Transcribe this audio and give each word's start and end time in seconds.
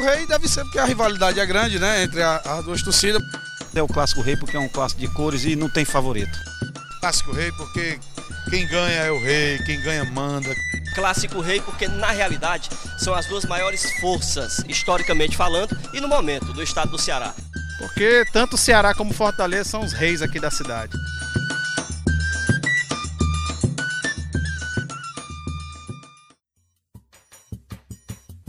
Clássico 0.00 0.02
Rei 0.02 0.26
deve 0.26 0.48
ser 0.48 0.62
porque 0.62 0.78
a 0.78 0.84
rivalidade 0.84 1.40
é 1.40 1.46
grande, 1.46 1.78
né? 1.78 2.02
Entre 2.02 2.22
a, 2.22 2.36
as 2.36 2.64
duas 2.64 2.82
torcidas. 2.82 3.22
É 3.74 3.82
o 3.82 3.86
Clássico 3.86 4.20
Rei 4.22 4.36
porque 4.36 4.56
é 4.56 4.60
um 4.60 4.68
clássico 4.68 5.00
de 5.00 5.08
cores 5.08 5.44
e 5.44 5.54
não 5.54 5.68
tem 5.68 5.84
favorito. 5.84 6.36
Clássico 7.00 7.32
Rei 7.32 7.52
porque 7.52 7.98
quem 8.48 8.66
ganha 8.66 9.02
é 9.02 9.10
o 9.12 9.22
rei, 9.22 9.58
quem 9.64 9.80
ganha 9.80 10.04
manda. 10.04 10.48
Clássico 10.94 11.40
Rei 11.40 11.60
porque 11.60 11.86
na 11.86 12.10
realidade 12.10 12.68
são 12.98 13.14
as 13.14 13.26
duas 13.26 13.44
maiores 13.44 13.92
forças, 14.00 14.64
historicamente 14.66 15.36
falando, 15.36 15.76
e 15.92 16.00
no 16.00 16.08
momento 16.08 16.52
do 16.52 16.62
estado 16.62 16.90
do 16.90 16.98
Ceará. 16.98 17.32
Porque 17.78 18.24
tanto 18.32 18.54
o 18.54 18.58
Ceará 18.58 18.92
como 18.94 19.14
Fortaleza 19.14 19.70
são 19.70 19.84
os 19.84 19.92
reis 19.92 20.20
aqui 20.20 20.40
da 20.40 20.50
cidade. 20.50 20.96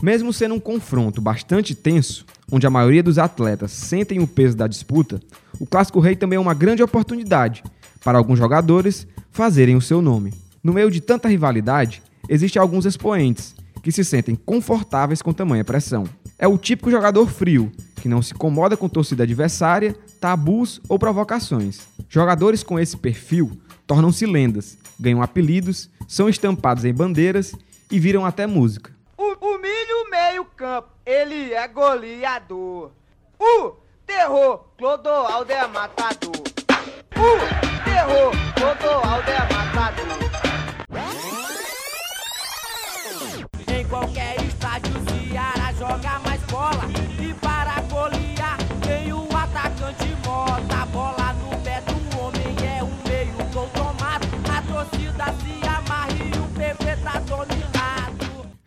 Mesmo 0.02 0.32
sendo 0.32 0.56
um 0.56 0.60
confronto 0.60 1.20
bastante 1.20 1.76
tenso, 1.76 2.26
onde 2.50 2.66
a 2.66 2.70
maioria 2.70 3.04
dos 3.04 3.18
atletas 3.18 3.70
sentem 3.70 4.18
o 4.18 4.26
peso 4.26 4.56
da 4.56 4.66
disputa, 4.66 5.20
o 5.60 5.64
Clássico 5.64 6.00
Rei 6.00 6.16
também 6.16 6.36
é 6.36 6.40
uma 6.40 6.54
grande 6.54 6.82
oportunidade 6.82 7.62
para 8.02 8.18
alguns 8.18 8.36
jogadores 8.36 9.06
fazerem 9.30 9.76
o 9.76 9.80
seu 9.80 10.02
nome. 10.02 10.34
No 10.60 10.72
meio 10.72 10.90
de 10.90 11.00
tanta 11.00 11.28
rivalidade, 11.28 12.02
existem 12.28 12.60
alguns 12.60 12.84
expoentes 12.84 13.54
que 13.80 13.92
se 13.92 14.04
sentem 14.04 14.34
confortáveis 14.34 15.22
com 15.22 15.32
tamanha 15.32 15.64
pressão. 15.64 16.04
É 16.36 16.48
o 16.48 16.58
típico 16.58 16.90
jogador 16.90 17.28
frio, 17.28 17.70
que 18.00 18.08
não 18.08 18.20
se 18.20 18.34
incomoda 18.34 18.76
com 18.76 18.88
torcida 18.88 19.22
adversária, 19.22 19.94
tabus 20.20 20.80
ou 20.88 20.98
provocações. 20.98 21.78
Jogadores 22.08 22.64
com 22.64 22.76
esse 22.76 22.96
perfil 22.96 23.52
tornam-se 23.86 24.26
lendas, 24.26 24.76
ganham 24.98 25.22
apelidos, 25.22 25.88
são 26.08 26.28
estampados 26.28 26.84
em 26.84 26.92
bandeiras 26.92 27.54
e 27.88 28.00
viram 28.00 28.26
até 28.26 28.48
música. 28.48 28.90
O, 29.22 29.54
o 29.54 29.58
milho 29.58 30.10
meio 30.10 30.44
campo, 30.44 30.88
ele 31.06 31.54
é 31.54 31.68
goleador. 31.68 32.90
O 33.38 33.76
terror, 34.04 34.64
Clodoaldo 34.76 35.52
é 35.52 35.64
matador. 35.68 36.32
O 37.16 37.84
terror, 37.84 38.32
Clodoaldo 38.56 39.30
é 39.30 39.38
matador. 39.52 40.18
Em 43.68 43.86
qualquer 43.86 44.41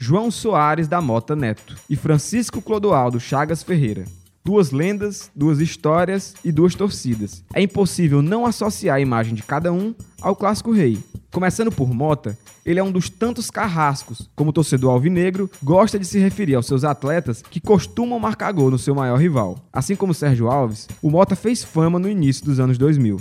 João 0.07 0.29
Soares 0.29 0.87
da 0.87 1.01
Mota 1.01 1.35
Neto 1.35 1.75
e 1.89 1.95
Francisco 1.95 2.61
Clodoaldo 2.61 3.19
Chagas 3.19 3.63
Ferreira. 3.63 4.05
Duas 4.43 4.69
lendas, 4.69 5.31
duas 5.35 5.59
histórias 5.59 6.35
e 6.45 6.51
duas 6.51 6.75
torcidas. 6.75 7.43
É 7.51 7.59
impossível 7.59 8.21
não 8.21 8.45
associar 8.45 8.97
a 8.97 8.99
imagem 8.99 9.33
de 9.33 9.41
cada 9.41 9.73
um 9.73 9.95
ao 10.21 10.35
clássico 10.35 10.71
rei. 10.71 10.99
Começando 11.31 11.71
por 11.71 11.91
Mota, 11.91 12.37
ele 12.63 12.79
é 12.79 12.83
um 12.83 12.91
dos 12.91 13.09
tantos 13.09 13.49
carrascos, 13.49 14.29
como 14.35 14.51
o 14.51 14.53
torcedor 14.53 14.91
alvinegro 14.91 15.49
gosta 15.63 15.97
de 15.97 16.05
se 16.05 16.19
referir 16.19 16.53
aos 16.53 16.67
seus 16.67 16.83
atletas 16.83 17.41
que 17.41 17.59
costumam 17.59 18.19
marcar 18.19 18.51
gol 18.51 18.69
no 18.69 18.77
seu 18.77 18.93
maior 18.93 19.19
rival. 19.19 19.57
Assim 19.73 19.95
como 19.95 20.13
Sérgio 20.13 20.51
Alves, 20.51 20.87
o 21.01 21.09
Mota 21.09 21.35
fez 21.35 21.63
fama 21.63 21.97
no 21.97 22.07
início 22.07 22.45
dos 22.45 22.59
anos 22.59 22.77
2000. 22.77 23.19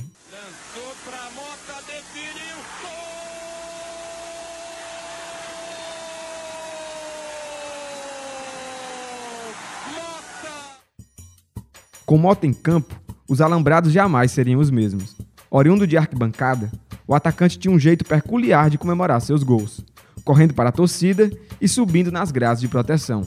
Com 12.14 12.18
Mota 12.18 12.46
em 12.46 12.52
campo, 12.52 12.94
os 13.28 13.40
alambrados 13.40 13.90
jamais 13.90 14.30
seriam 14.30 14.60
os 14.60 14.70
mesmos. 14.70 15.16
Oriundo 15.50 15.84
de 15.84 15.96
arquibancada, 15.96 16.70
o 17.08 17.12
atacante 17.12 17.58
tinha 17.58 17.74
um 17.74 17.78
jeito 17.78 18.04
peculiar 18.04 18.70
de 18.70 18.78
comemorar 18.78 19.20
seus 19.20 19.42
gols, 19.42 19.84
correndo 20.24 20.54
para 20.54 20.68
a 20.68 20.72
torcida 20.72 21.28
e 21.60 21.66
subindo 21.66 22.12
nas 22.12 22.30
grades 22.30 22.60
de 22.60 22.68
proteção. 22.68 23.26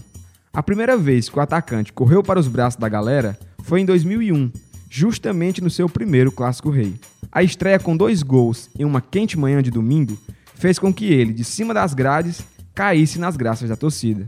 A 0.53 0.63
primeira 0.63 0.95
vez 0.95 1.27
que 1.27 1.37
o 1.37 1.41
atacante 1.41 1.91
correu 1.91 2.23
para 2.23 2.39
os 2.39 2.47
braços 2.47 2.79
da 2.79 2.87
galera 2.87 3.37
foi 3.61 3.81
em 3.81 3.85
2001, 3.85 4.53
justamente 4.89 5.61
no 5.61 5.69
seu 5.69 5.89
primeiro 5.89 6.31
Clássico 6.31 6.69
Rei. 6.69 6.95
A 7.29 7.43
estreia 7.43 7.79
com 7.79 7.97
dois 7.97 8.23
gols 8.23 8.69
em 8.79 8.85
uma 8.85 9.01
quente 9.01 9.37
manhã 9.37 9.61
de 9.61 9.69
domingo 9.69 10.17
fez 10.55 10.79
com 10.79 10.93
que 10.93 11.11
ele, 11.11 11.33
de 11.33 11.43
cima 11.43 11.73
das 11.73 11.93
grades, 11.93 12.41
caísse 12.73 13.19
nas 13.19 13.35
graças 13.35 13.67
da 13.67 13.75
torcida. 13.75 14.25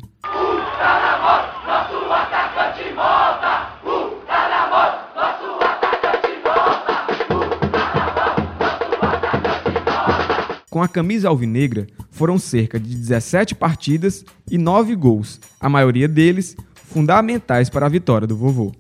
Com 10.79 10.84
a 10.84 10.88
camisa 10.88 11.28
alvinegra, 11.28 11.88
foram 12.09 12.40
cerca 12.40 12.79
de 12.79 12.95
17 12.95 13.53
partidas 13.53 14.23
e 14.50 14.57
9 14.57 14.95
gols, 14.95 15.38
a 15.59 15.67
maioria 15.67 16.07
deles 16.07 16.56
fundamentais 16.73 17.69
para 17.69 17.85
a 17.85 17.90
vitória 17.90 18.25
do 18.25 18.38
vovô. 18.38 18.72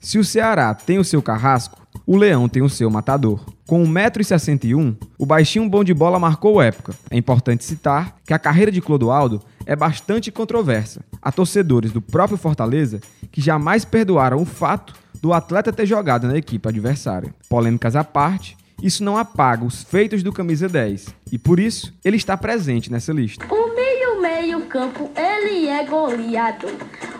Se 0.00 0.18
o 0.18 0.24
Ceará 0.24 0.74
tem 0.74 0.98
o 0.98 1.04
seu 1.04 1.22
carrasco, 1.22 1.80
o 2.04 2.16
Leão 2.16 2.48
tem 2.48 2.64
o 2.64 2.68
seu 2.68 2.90
matador. 2.90 3.46
Com 3.64 3.84
1,61m, 3.84 4.96
o 5.16 5.24
baixinho 5.24 5.70
bom 5.70 5.84
de 5.84 5.94
bola 5.94 6.18
marcou 6.18 6.60
época. 6.60 6.92
É 7.12 7.16
importante 7.16 7.62
citar 7.62 8.16
que 8.26 8.34
a 8.34 8.40
carreira 8.40 8.72
de 8.72 8.80
Clodoaldo 8.80 9.40
é 9.64 9.76
bastante 9.76 10.32
controversa. 10.32 11.00
Há 11.22 11.30
torcedores 11.30 11.92
do 11.92 12.02
próprio 12.02 12.36
Fortaleza 12.36 12.98
que 13.30 13.40
jamais 13.40 13.84
perdoaram 13.84 14.42
o 14.42 14.44
fato 14.44 14.94
do 15.22 15.32
atleta 15.32 15.72
ter 15.72 15.86
jogado 15.86 16.26
na 16.26 16.36
equipe 16.36 16.68
adversária. 16.68 17.32
Polêmicas 17.48 17.94
à 17.94 18.02
parte, 18.02 18.56
isso 18.82 19.04
não 19.04 19.16
apaga 19.16 19.64
os 19.64 19.82
feitos 19.82 20.22
do 20.22 20.32
camisa 20.32 20.68
10 20.68 21.14
e 21.30 21.38
por 21.38 21.60
isso 21.60 21.92
ele 22.04 22.16
está 22.16 22.36
presente 22.36 22.90
nessa 22.90 23.12
lista. 23.12 23.44
O 23.52 23.74
meio 23.74 24.20
meio 24.20 24.66
campo, 24.66 25.10
ele 25.16 25.68
é 25.68 25.84
goleador. 25.84 26.72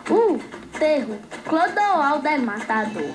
O 0.08 0.38
terro, 0.78 1.18
Clodoaldo 1.44 2.26
é 2.26 2.38
matador. 2.38 3.14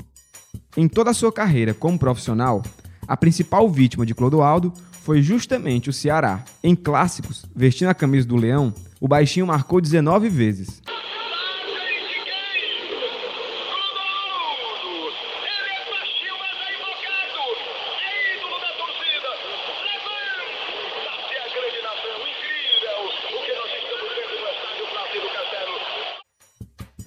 Em 0.78 0.88
toda 0.88 1.12
a 1.12 1.14
sua 1.14 1.32
carreira 1.32 1.74
como 1.74 1.98
profissional, 1.98 2.62
a 3.08 3.16
principal 3.16 3.70
vítima 3.70 4.06
de 4.06 4.14
Clodoaldo 4.14 4.74
foi 5.02 5.22
justamente 5.22 5.90
o 5.90 5.94
Ceará. 5.94 6.44
Em 6.64 6.76
clássicos, 6.76 7.46
vestindo 7.56 7.90
a 7.90 7.94
camisa 7.94 8.28
do 8.28 8.36
Leão, 8.36 8.74
o 9.00 9.08
baixinho 9.08 9.48
marcou 9.48 9.80
19 9.80 10.30
vezes. 10.30 10.82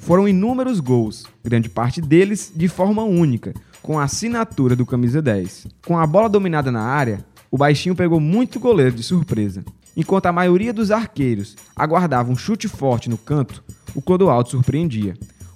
Foram 0.09 0.27
inúmeros 0.27 0.81
gols, 0.81 1.27
grande 1.45 1.69
parte 1.69 2.01
deles 2.01 2.51
de 2.57 2.67
forma 2.67 3.03
única, 3.03 3.53
com 3.83 3.99
a 3.99 4.05
assinatura 4.05 4.75
do 4.75 4.87
camisa 4.87 5.21
10. 5.21 5.67
Com 5.87 5.99
a 5.99 6.07
bola 6.07 6.31
dominada 6.31 6.73
na 6.73 6.81
área, 6.81 7.23
o 7.51 7.59
baixinho 7.59 7.95
pegou 7.95 8.19
muito 8.19 8.59
goleiro 8.59 8.97
de 8.97 9.03
surpresa. 9.03 9.63
Enquanto 9.95 10.25
a 10.25 10.33
maioria 10.33 10.73
dos 10.73 10.91
arqueiros 10.91 11.57
aguardava 11.77 12.33
um 12.33 12.37
chute 12.39 12.69
forte 12.69 13.11
no 13.11 13.19
canto, 13.19 13.63
o 13.95 14.01
Clodoaldo 14.01 14.49
surpreendia, 14.49 15.13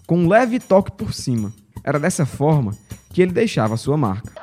com 0.06 0.18
um 0.18 0.28
leve 0.28 0.60
toque 0.60 0.92
por 0.92 1.14
cima. 1.14 1.50
Era 1.82 1.98
dessa 1.98 2.26
forma 2.26 2.76
que 3.08 3.22
ele 3.22 3.32
deixava 3.32 3.78
sua 3.78 3.96
marca. 3.96 4.34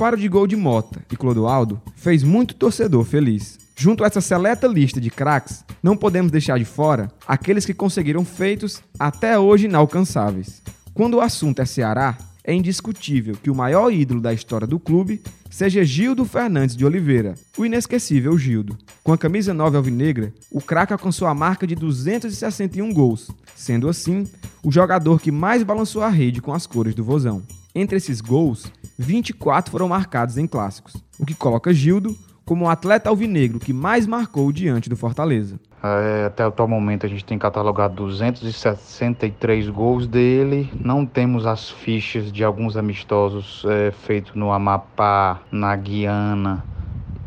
Faro 0.00 0.16
de 0.16 0.30
gol 0.30 0.46
de 0.46 0.56
Mota 0.56 1.04
e 1.12 1.14
Clodoaldo 1.14 1.78
fez 1.94 2.22
muito 2.22 2.54
torcedor 2.54 3.04
feliz. 3.04 3.58
Junto 3.76 4.02
a 4.02 4.06
essa 4.06 4.22
seleta 4.22 4.66
lista 4.66 4.98
de 4.98 5.10
craques, 5.10 5.62
não 5.82 5.94
podemos 5.94 6.32
deixar 6.32 6.58
de 6.58 6.64
fora 6.64 7.12
aqueles 7.28 7.66
que 7.66 7.74
conseguiram 7.74 8.24
feitos 8.24 8.82
até 8.98 9.38
hoje 9.38 9.66
inalcançáveis. 9.66 10.62
Quando 10.94 11.18
o 11.18 11.20
assunto 11.20 11.60
é 11.60 11.66
Ceará, 11.66 12.16
é 12.42 12.54
indiscutível 12.54 13.36
que 13.42 13.50
o 13.50 13.54
maior 13.54 13.92
ídolo 13.92 14.22
da 14.22 14.32
história 14.32 14.66
do 14.66 14.80
clube 14.80 15.20
seja 15.50 15.84
Gildo 15.84 16.24
Fernandes 16.24 16.74
de 16.74 16.86
Oliveira, 16.86 17.34
o 17.58 17.66
inesquecível 17.66 18.38
Gildo. 18.38 18.78
Com 19.04 19.12
a 19.12 19.18
camisa 19.18 19.52
9 19.52 19.76
alvinegra, 19.76 20.32
o 20.50 20.62
craque 20.62 20.94
alcançou 20.94 21.28
a 21.28 21.34
marca 21.34 21.66
de 21.66 21.74
261 21.74 22.90
gols, 22.94 23.30
sendo 23.54 23.86
assim 23.86 24.26
o 24.62 24.72
jogador 24.72 25.20
que 25.20 25.30
mais 25.30 25.62
balançou 25.62 26.02
a 26.02 26.08
rede 26.08 26.40
com 26.40 26.54
as 26.54 26.66
cores 26.66 26.94
do 26.94 27.04
Vozão. 27.04 27.42
Entre 27.74 27.98
esses 27.98 28.22
gols, 28.22 28.64
24 29.00 29.70
foram 29.70 29.88
marcados 29.88 30.36
em 30.36 30.46
clássicos, 30.46 30.94
o 31.18 31.24
que 31.24 31.34
coloca 31.34 31.72
Gildo 31.72 32.14
como 32.44 32.64
o 32.64 32.68
atleta 32.68 33.08
alvinegro 33.08 33.58
que 33.58 33.72
mais 33.72 34.06
marcou 34.06 34.50
diante 34.52 34.88
do 34.88 34.96
Fortaleza. 34.96 35.58
É, 35.82 36.26
até 36.26 36.44
o 36.44 36.48
atual 36.48 36.68
momento 36.68 37.06
a 37.06 37.08
gente 37.08 37.24
tem 37.24 37.38
catalogado 37.38 37.94
263 37.94 39.68
gols 39.70 40.06
dele. 40.06 40.70
Não 40.78 41.06
temos 41.06 41.46
as 41.46 41.70
fichas 41.70 42.30
de 42.30 42.44
alguns 42.44 42.76
amistosos 42.76 43.64
é, 43.66 43.90
feitos 43.90 44.34
no 44.34 44.52
Amapá, 44.52 45.40
na 45.50 45.74
Guiana 45.76 46.64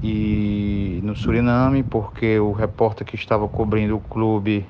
e 0.04 1.00
no 1.04 1.16
Suriname, 1.16 1.82
porque 1.82 2.38
o 2.40 2.52
repórter 2.52 3.08
que 3.08 3.16
estava 3.16 3.48
cobrindo 3.48 3.96
o 3.96 4.00
clube 4.00 4.66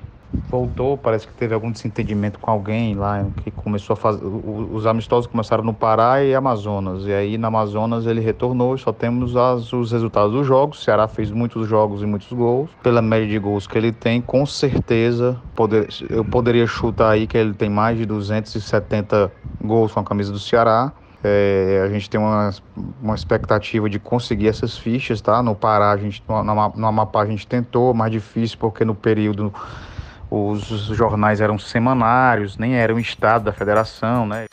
voltou, 0.50 0.96
parece 0.96 1.26
que 1.26 1.32
teve 1.34 1.54
algum 1.54 1.70
desentendimento 1.70 2.38
com 2.38 2.50
alguém 2.50 2.94
lá, 2.94 3.26
que 3.36 3.50
começou 3.50 3.94
a 3.94 3.96
fazer. 3.96 4.24
Os 4.24 4.86
amistosos 4.86 5.26
começaram 5.26 5.64
no 5.64 5.74
Pará 5.74 6.22
e 6.22 6.34
Amazonas. 6.34 7.06
E 7.06 7.12
aí 7.12 7.38
na 7.38 7.48
Amazonas 7.48 8.06
ele 8.06 8.20
retornou, 8.20 8.76
só 8.78 8.92
temos 8.92 9.36
as, 9.36 9.72
os 9.72 9.92
resultados 9.92 10.32
dos 10.32 10.46
jogos. 10.46 10.80
O 10.80 10.82
Ceará 10.82 11.08
fez 11.08 11.30
muitos 11.30 11.68
jogos 11.68 12.02
e 12.02 12.06
muitos 12.06 12.32
gols. 12.32 12.70
Pela 12.82 13.02
média 13.02 13.28
de 13.28 13.38
gols 13.38 13.66
que 13.66 13.76
ele 13.76 13.92
tem, 13.92 14.20
com 14.20 14.44
certeza 14.46 15.40
poder, 15.54 15.88
eu 16.10 16.24
poderia 16.24 16.66
chutar 16.66 17.10
aí 17.10 17.26
que 17.26 17.36
ele 17.36 17.54
tem 17.54 17.70
mais 17.70 17.98
de 17.98 18.06
270 18.06 19.32
gols 19.62 19.92
com 19.92 20.00
a 20.00 20.04
camisa 20.04 20.32
do 20.32 20.38
Ceará. 20.38 20.92
É, 21.26 21.82
a 21.82 21.88
gente 21.88 22.10
tem 22.10 22.20
uma, 22.20 22.50
uma 23.02 23.14
expectativa 23.14 23.88
de 23.88 23.98
conseguir 23.98 24.46
essas 24.46 24.76
fichas, 24.76 25.22
tá? 25.22 25.42
No 25.42 25.54
Pará, 25.54 25.90
a 25.90 25.96
gente, 25.96 26.22
no, 26.28 26.44
no 26.44 26.86
Amapá 26.86 27.22
a 27.22 27.26
gente 27.26 27.46
tentou, 27.46 27.94
mais 27.94 28.12
difícil 28.12 28.58
porque 28.58 28.84
no 28.84 28.94
período 28.94 29.52
os 30.34 30.64
jornais 30.96 31.40
eram 31.40 31.58
semanários, 31.58 32.58
nem 32.58 32.74
eram 32.74 32.98
estado 32.98 33.44
da 33.44 33.52
federação, 33.52 34.26
né? 34.26 34.46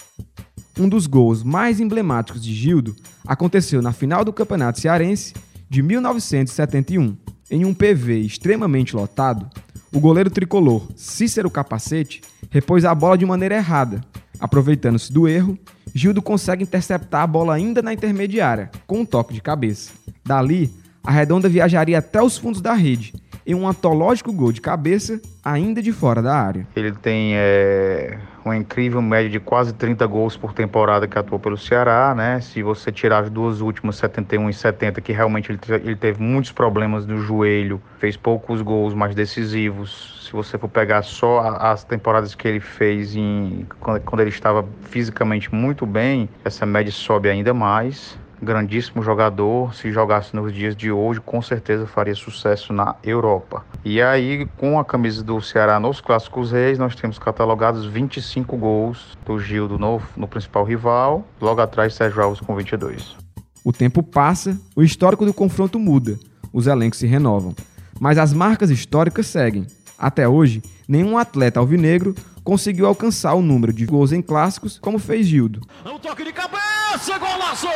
Um 0.80 0.88
dos 0.88 1.08
gols 1.08 1.44
mais 1.44 1.80
emblemáticos 1.80 2.44
de 2.44 2.54
Gildo 2.54 2.96
aconteceu 3.26 3.82
na 3.82 3.92
final 3.92 4.24
do 4.24 4.32
Campeonato 4.32 4.80
Cearense 4.80 5.34
de 5.68 5.82
1971. 5.82 7.18
Em 7.50 7.66
um 7.66 7.74
PV 7.74 8.20
extremamente 8.20 8.96
lotado, 8.96 9.50
o 9.92 10.00
goleiro 10.00 10.30
tricolor 10.30 10.88
Cícero 10.96 11.50
Capacete 11.50 12.22
repôs 12.50 12.86
a 12.86 12.94
bola 12.94 13.18
de 13.18 13.26
maneira 13.26 13.56
errada. 13.56 14.02
Aproveitando-se 14.40 15.12
do 15.12 15.28
erro, 15.28 15.58
Gildo 15.94 16.22
consegue 16.22 16.64
interceptar 16.64 17.24
a 17.24 17.28
bola 17.28 17.56
ainda 17.56 17.82
na 17.82 17.92
intermediária, 17.92 18.70
com 18.88 19.00
um 19.00 19.06
toque 19.06 19.34
de 19.34 19.42
cabeça. 19.42 19.92
Dali, 20.24 20.72
a 21.04 21.12
redonda 21.12 21.50
viajaria 21.50 21.98
até 21.98 22.22
os 22.22 22.38
fundos 22.38 22.62
da 22.62 22.74
rede 22.74 23.14
em 23.52 23.56
um 23.56 23.68
antológico 23.68 24.32
gol 24.32 24.52
de 24.52 24.62
cabeça, 24.62 25.20
ainda 25.44 25.82
de 25.82 25.92
fora 25.92 26.22
da 26.22 26.34
área. 26.34 26.66
Ele 26.76 26.92
tem 26.94 27.34
é, 27.36 28.18
uma 28.46 28.56
incrível 28.56 29.02
média 29.02 29.30
de 29.30 29.40
quase 29.40 29.74
30 29.74 30.06
gols 30.08 30.38
por 30.38 30.54
temporada 30.54 31.08
que 31.08 31.18
atuou 31.18 31.40
pelo 31.40 31.58
Ceará, 31.58 32.16
né? 32.16 32.40
Se 32.40 32.64
você 32.64 32.92
tirar 32.92 33.24
as 33.24 33.30
duas 33.30 33.60
últimas, 33.60 33.98
71 33.98 34.50
e 34.50 34.54
70, 34.54 35.02
que 35.02 35.12
realmente 35.12 35.52
ele, 35.52 35.60
ele 35.84 35.96
teve 35.96 36.22
muitos 36.22 36.52
problemas 36.52 37.06
no 37.06 37.18
joelho, 37.18 37.82
fez 38.00 38.16
poucos 38.16 38.62
gols 38.62 38.94
mais 38.94 39.14
decisivos. 39.14 40.26
Se 40.26 40.32
você 40.32 40.58
for 40.58 40.70
pegar 40.70 41.02
só 41.02 41.42
as 41.60 41.84
temporadas 41.84 42.34
que 42.34 42.48
ele 42.48 42.62
fez 42.62 43.16
em, 43.16 43.66
quando 43.80 44.22
ele 44.22 44.30
estava 44.30 44.66
fisicamente 44.84 45.54
muito 45.54 45.86
bem, 45.86 46.30
essa 46.46 46.66
média 46.66 46.92
sobe 46.92 47.30
ainda 47.30 47.54
mais 47.54 48.18
grandíssimo 48.42 49.04
jogador. 49.04 49.74
Se 49.74 49.92
jogasse 49.92 50.36
nos 50.36 50.54
dias 50.54 50.76
de 50.76 50.92
hoje, 50.92 51.22
com 51.22 51.42
certeza 51.42 51.86
faria 51.86 52.16
sucesso 52.16 52.74
na 52.74 52.96
Europa. 53.04 53.66
E 53.86 54.02
aí, 54.02 54.46
com 54.58 54.80
a 54.80 54.86
camisa 54.86 55.24
do 55.24 55.42
Ceará 55.42 55.80
nos 55.80 56.02
Clássicos 56.02 56.52
Reis, 56.52 56.80
nós 56.80 56.96
temos 56.96 57.20
catalogados 57.20 57.86
25 57.86 58.58
gols 58.58 59.18
do 59.26 59.40
Gildo 59.40 59.78
no, 59.78 60.02
no 60.16 60.28
principal 60.28 60.64
rival. 60.64 61.26
Logo 61.40 61.62
atrás, 61.62 61.94
Sérgio 61.94 62.22
Alves 62.22 62.42
com 62.42 62.56
22. 62.56 63.16
O 63.64 63.72
tempo 63.72 64.02
passa, 64.02 64.58
o 64.76 64.82
histórico 64.82 65.26
do 65.26 65.34
confronto 65.34 65.78
muda, 65.78 66.18
os 66.52 66.66
elencos 66.66 67.00
se 67.00 67.06
renovam. 67.06 67.56
Mas 68.00 68.18
as 68.18 68.34
marcas 68.34 68.72
históricas 68.72 69.28
seguem. 69.28 69.68
Até 69.98 70.28
hoje, 70.28 70.64
nenhum 70.88 71.16
atleta 71.16 71.60
alvinegro 71.60 72.16
conseguiu 72.44 72.88
alcançar 72.88 73.36
o 73.36 73.42
número 73.42 73.72
de 73.72 73.86
gols 73.86 74.12
em 74.12 74.22
clássicos 74.22 74.80
como 74.80 74.98
fez 74.98 75.28
Gildo. 75.28 75.62
É 75.86 75.90
um 75.90 76.00
toque 76.00 76.24
de 76.24 76.34
cabeça, 76.34 76.71
golaço! 77.20 77.68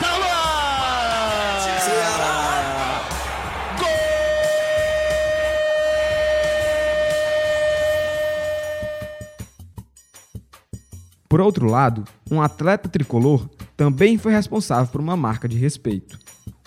Tá 0.00 0.16
lá! 0.18 0.36
Por 11.28 11.40
outro 11.40 11.66
lado, 11.66 12.04
um 12.30 12.40
atleta 12.40 12.88
tricolor 12.88 13.48
também 13.76 14.16
foi 14.16 14.32
responsável 14.32 14.86
por 14.86 15.00
uma 15.00 15.16
marca 15.16 15.48
de 15.48 15.58
respeito. 15.58 16.18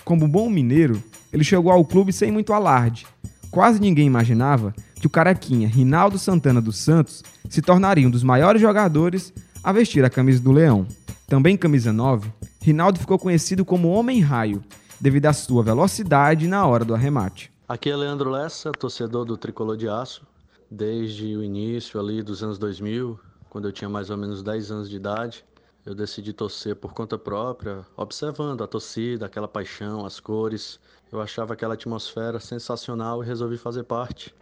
Como 0.04 0.28
bom 0.28 0.50
mineiro, 0.50 1.02
ele 1.32 1.44
chegou 1.44 1.72
ao 1.72 1.86
clube 1.86 2.12
sem 2.12 2.32
muito 2.32 2.52
alarde. 2.52 3.08
Quase 3.50 3.80
ninguém 3.80 4.06
imaginava 4.06 4.76
que 5.00 5.08
o 5.08 5.10
caraquinha 5.10 5.68
Rinaldo 5.68 6.20
Santana 6.20 6.62
dos 6.62 6.78
Santos 6.78 7.24
se 7.50 7.62
tornaria 7.62 8.08
um 8.08 8.12
dos 8.12 8.22
maiores 8.22 8.62
jogadores 8.62 9.34
a 9.64 9.72
vestir 9.72 10.04
a 10.06 10.10
camisa 10.10 10.42
do 10.42 10.52
Leão. 10.52 10.88
Também 11.28 11.58
camisa 11.58 11.92
9, 11.92 12.32
Rinaldo 12.62 13.00
ficou 13.00 13.20
conhecido 13.20 13.64
como 13.64 13.90
Homem 13.90 14.20
Raio, 14.20 14.64
devido 15.00 15.28
à 15.28 15.34
sua 15.34 15.64
velocidade 15.64 16.48
na 16.48 16.66
hora 16.66 16.84
do 16.84 16.94
arremate. 16.94 17.52
Aqui 17.68 17.90
é 17.90 17.96
Leandro 17.96 18.30
Lessa, 18.30 18.72
torcedor 18.72 19.26
do 19.26 19.38
Tricolor 19.38 19.78
de 19.78 19.88
Aço, 19.88 20.26
desde 20.72 21.36
o 21.36 21.44
início 21.44 22.00
ali 22.00 22.24
dos 22.24 22.44
anos 22.44 22.58
2000, 22.58 23.20
quando 23.50 23.68
eu 23.68 23.72
tinha 23.72 23.90
mais 23.90 24.10
ou 24.10 24.18
menos 24.18 24.42
10 24.42 24.72
anos 24.72 24.90
de 24.90 24.96
idade. 24.96 25.46
Eu 25.86 25.96
decidi 25.96 26.34
torcer 26.34 26.76
por 26.76 26.94
conta 26.94 27.18
própria, 27.18 27.86
observando 27.96 28.64
a 28.64 28.68
torcida, 28.68 29.26
aquela 29.26 29.48
paixão, 29.48 30.06
as 30.06 30.20
cores. 30.20 30.80
Eu 31.12 31.22
achava 31.22 31.54
aquela 31.54 31.74
atmosfera 31.74 32.40
sensacional 32.40 33.24
e 33.24 33.26
resolvi 33.26 33.58
fazer 33.58 33.84
parte. 33.84 34.34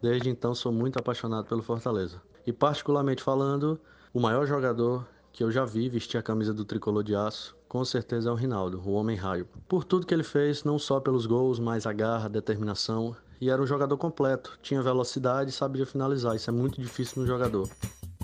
Desde 0.00 0.30
então 0.30 0.54
sou 0.54 0.72
muito 0.72 0.98
apaixonado 0.98 1.46
pelo 1.46 1.62
Fortaleza. 1.62 2.20
E 2.46 2.52
particularmente 2.52 3.22
falando, 3.22 3.78
o 4.12 4.20
maior 4.20 4.46
jogador 4.46 5.06
que 5.32 5.44
eu 5.44 5.50
já 5.50 5.64
vi 5.64 5.88
vestir 5.88 6.18
a 6.18 6.22
camisa 6.22 6.52
do 6.52 6.64
tricolor 6.64 7.04
de 7.04 7.14
aço, 7.14 7.56
com 7.68 7.84
certeza 7.84 8.30
é 8.30 8.32
o 8.32 8.34
Rinaldo, 8.34 8.82
o 8.84 8.92
homem 8.92 9.16
raio. 9.16 9.46
Por 9.68 9.84
tudo 9.84 10.06
que 10.06 10.14
ele 10.14 10.22
fez, 10.22 10.64
não 10.64 10.78
só 10.78 10.98
pelos 10.98 11.26
gols, 11.26 11.60
mas 11.60 11.86
a 11.86 11.92
garra, 11.92 12.24
a 12.24 12.28
determinação, 12.28 13.14
e 13.40 13.50
era 13.50 13.62
um 13.62 13.66
jogador 13.66 13.96
completo, 13.96 14.58
tinha 14.62 14.82
velocidade 14.82 15.50
e 15.50 15.52
sabia 15.52 15.86
finalizar. 15.86 16.34
Isso 16.34 16.50
é 16.50 16.52
muito 16.52 16.80
difícil 16.80 17.22
no 17.22 17.28
jogador. 17.28 17.68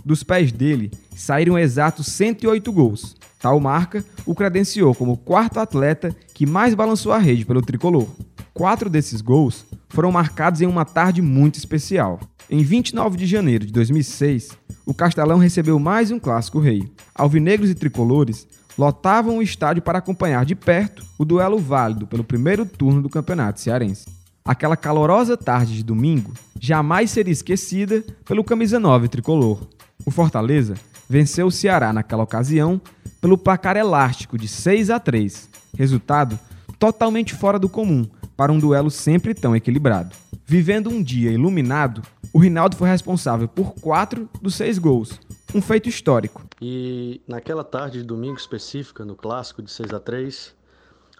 Dos 0.04 0.22
pés 0.22 0.50
dele 0.50 0.90
saíram 1.14 1.58
exatos 1.58 2.06
108 2.06 2.72
gols. 2.72 3.14
Tal 3.38 3.60
marca 3.60 4.04
o 4.26 4.34
credenciou 4.34 4.94
como 4.94 5.12
o 5.12 5.18
quarto 5.18 5.60
atleta 5.60 6.14
que 6.32 6.46
mais 6.46 6.74
balançou 6.74 7.12
a 7.12 7.18
rede 7.18 7.44
pelo 7.44 7.62
tricolor. 7.62 8.08
Quatro 8.52 8.88
desses 8.88 9.20
gols 9.20 9.64
foram 9.88 10.10
marcados 10.10 10.60
em 10.60 10.66
uma 10.66 10.84
tarde 10.84 11.22
muito 11.22 11.58
especial. 11.58 12.18
Em 12.50 12.62
29 12.62 13.16
de 13.16 13.24
janeiro 13.24 13.64
de 13.64 13.72
2006, 13.72 14.50
o 14.84 14.92
Castelão 14.92 15.38
recebeu 15.38 15.78
mais 15.78 16.10
um 16.10 16.18
clássico 16.18 16.60
rei. 16.60 16.92
Alvinegros 17.14 17.70
e 17.70 17.74
tricolores 17.74 18.46
lotavam 18.76 19.38
o 19.38 19.42
estádio 19.42 19.82
para 19.82 19.98
acompanhar 19.98 20.44
de 20.44 20.54
perto 20.54 21.02
o 21.16 21.24
duelo 21.24 21.58
válido 21.58 22.06
pelo 22.06 22.22
primeiro 22.22 22.66
turno 22.66 23.00
do 23.00 23.08
Campeonato 23.08 23.60
Cearense. 23.60 24.06
Aquela 24.44 24.76
calorosa 24.76 25.38
tarde 25.38 25.74
de 25.74 25.82
domingo 25.82 26.34
jamais 26.60 27.10
seria 27.10 27.32
esquecida 27.32 28.04
pelo 28.26 28.44
camisa 28.44 28.78
9 28.78 29.08
tricolor. 29.08 29.66
O 30.04 30.10
Fortaleza 30.10 30.74
venceu 31.08 31.46
o 31.46 31.52
Ceará 31.52 31.94
naquela 31.94 32.24
ocasião 32.24 32.78
pelo 33.22 33.38
placar 33.38 33.74
elástico 33.74 34.36
de 34.36 34.48
6 34.48 34.90
a 34.90 35.00
3, 35.00 35.48
resultado 35.78 36.38
totalmente 36.78 37.32
fora 37.32 37.58
do 37.58 37.70
comum 37.70 38.06
para 38.36 38.52
um 38.52 38.58
duelo 38.58 38.90
sempre 38.90 39.32
tão 39.32 39.56
equilibrado. 39.56 40.14
Vivendo 40.46 40.90
um 40.90 41.02
dia 41.02 41.30
iluminado, 41.30 42.02
o 42.34 42.38
Rinaldo 42.40 42.74
foi 42.76 42.88
responsável 42.88 43.46
por 43.46 43.74
quatro 43.74 44.28
dos 44.42 44.56
seis 44.56 44.76
gols, 44.76 45.20
um 45.54 45.62
feito 45.62 45.88
histórico. 45.88 46.42
E 46.60 47.20
naquela 47.28 47.62
tarde 47.62 47.98
de 47.98 48.04
domingo 48.04 48.36
específica, 48.36 49.04
no 49.04 49.14
clássico 49.14 49.62
de 49.62 49.70
6 49.70 49.94
a 49.94 50.00
3 50.00 50.52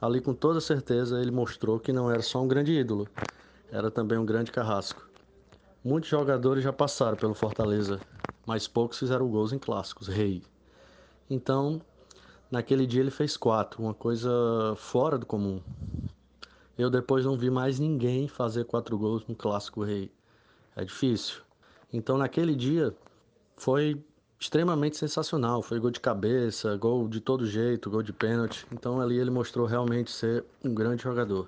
ali 0.02 0.20
com 0.20 0.34
toda 0.34 0.60
certeza 0.60 1.20
ele 1.20 1.30
mostrou 1.30 1.78
que 1.78 1.92
não 1.92 2.10
era 2.10 2.20
só 2.20 2.42
um 2.42 2.48
grande 2.48 2.72
ídolo, 2.72 3.06
era 3.70 3.92
também 3.92 4.18
um 4.18 4.26
grande 4.26 4.50
carrasco. 4.50 5.08
Muitos 5.84 6.10
jogadores 6.10 6.64
já 6.64 6.72
passaram 6.72 7.16
pelo 7.16 7.32
Fortaleza, 7.32 8.00
mas 8.44 8.66
poucos 8.66 8.98
fizeram 8.98 9.28
gols 9.28 9.52
em 9.52 9.58
clássicos, 9.58 10.08
rei. 10.08 10.42
Então, 11.30 11.80
naquele 12.50 12.88
dia 12.88 13.00
ele 13.00 13.12
fez 13.12 13.36
quatro, 13.36 13.80
uma 13.80 13.94
coisa 13.94 14.28
fora 14.76 15.16
do 15.16 15.24
comum. 15.24 15.60
Eu 16.76 16.90
depois 16.90 17.24
não 17.24 17.38
vi 17.38 17.50
mais 17.50 17.78
ninguém 17.78 18.26
fazer 18.26 18.64
quatro 18.64 18.98
gols 18.98 19.24
no 19.28 19.36
clássico 19.36 19.84
rei. 19.84 20.10
É 20.76 20.84
difícil. 20.84 21.36
Então 21.92 22.18
naquele 22.18 22.54
dia 22.54 22.94
foi 23.56 24.02
extremamente 24.38 24.96
sensacional. 24.96 25.62
Foi 25.62 25.78
gol 25.78 25.90
de 25.90 26.00
cabeça, 26.00 26.76
gol 26.76 27.08
de 27.08 27.20
todo 27.20 27.46
jeito, 27.46 27.90
gol 27.90 28.02
de 28.02 28.12
pênalti. 28.12 28.66
Então 28.72 29.00
ali 29.00 29.18
ele 29.18 29.30
mostrou 29.30 29.66
realmente 29.66 30.10
ser 30.10 30.44
um 30.64 30.74
grande 30.74 31.02
jogador. 31.02 31.46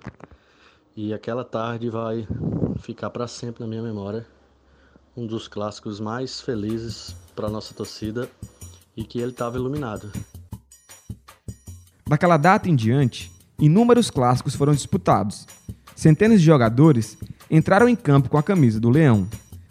E 0.96 1.12
aquela 1.12 1.44
tarde 1.44 1.90
vai 1.90 2.26
ficar 2.78 3.10
para 3.10 3.26
sempre 3.26 3.62
na 3.62 3.68
minha 3.68 3.82
memória. 3.82 4.26
Um 5.16 5.26
dos 5.26 5.48
clássicos 5.48 6.00
mais 6.00 6.40
felizes 6.40 7.14
para 7.34 7.50
nossa 7.50 7.74
torcida 7.74 8.30
e 8.96 9.04
que 9.04 9.18
ele 9.18 9.32
estava 9.32 9.56
iluminado. 9.56 10.10
Daquela 12.08 12.36
data 12.36 12.68
em 12.68 12.76
diante, 12.76 13.30
inúmeros 13.58 14.10
clássicos 14.10 14.54
foram 14.54 14.72
disputados. 14.72 15.46
Centenas 15.94 16.40
de 16.40 16.46
jogadores 16.46 17.18
entraram 17.50 17.88
em 17.88 17.96
campo 17.96 18.28
com 18.28 18.38
a 18.38 18.42
camisa 18.42 18.80
do 18.80 18.90
Leão, 18.90 19.28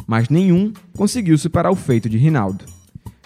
mas 0.07 0.29
nenhum 0.29 0.71
conseguiu 0.95 1.37
superar 1.37 1.71
o 1.71 1.75
feito 1.75 2.09
de 2.09 2.17
Rinaldo. 2.17 2.65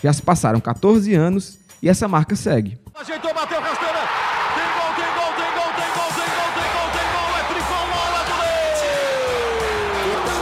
Já 0.02 0.14
se 0.14 0.22
passaram 0.22 0.60
14 0.60 1.14
anos 1.14 1.60
e 1.82 1.90
essa 1.90 2.08
marca 2.08 2.36
segue. 2.36 2.78
Ajeitou, 2.96 3.34
bateu 3.34 3.60
rasteira. 3.60 4.00
Tem 4.56 4.66
gol, 4.76 4.94
tem 4.96 5.06
gol, 5.16 5.34
tem 5.36 5.52
gol, 5.56 5.72
tem 5.76 5.90
gol, 5.96 6.12
tem 6.16 6.30
gol, 6.34 6.52
tem 6.56 6.68
gol, 6.74 6.90
tem 6.94 7.08
gol. 7.12 7.30
É 7.38 7.44
do 10.24 10.40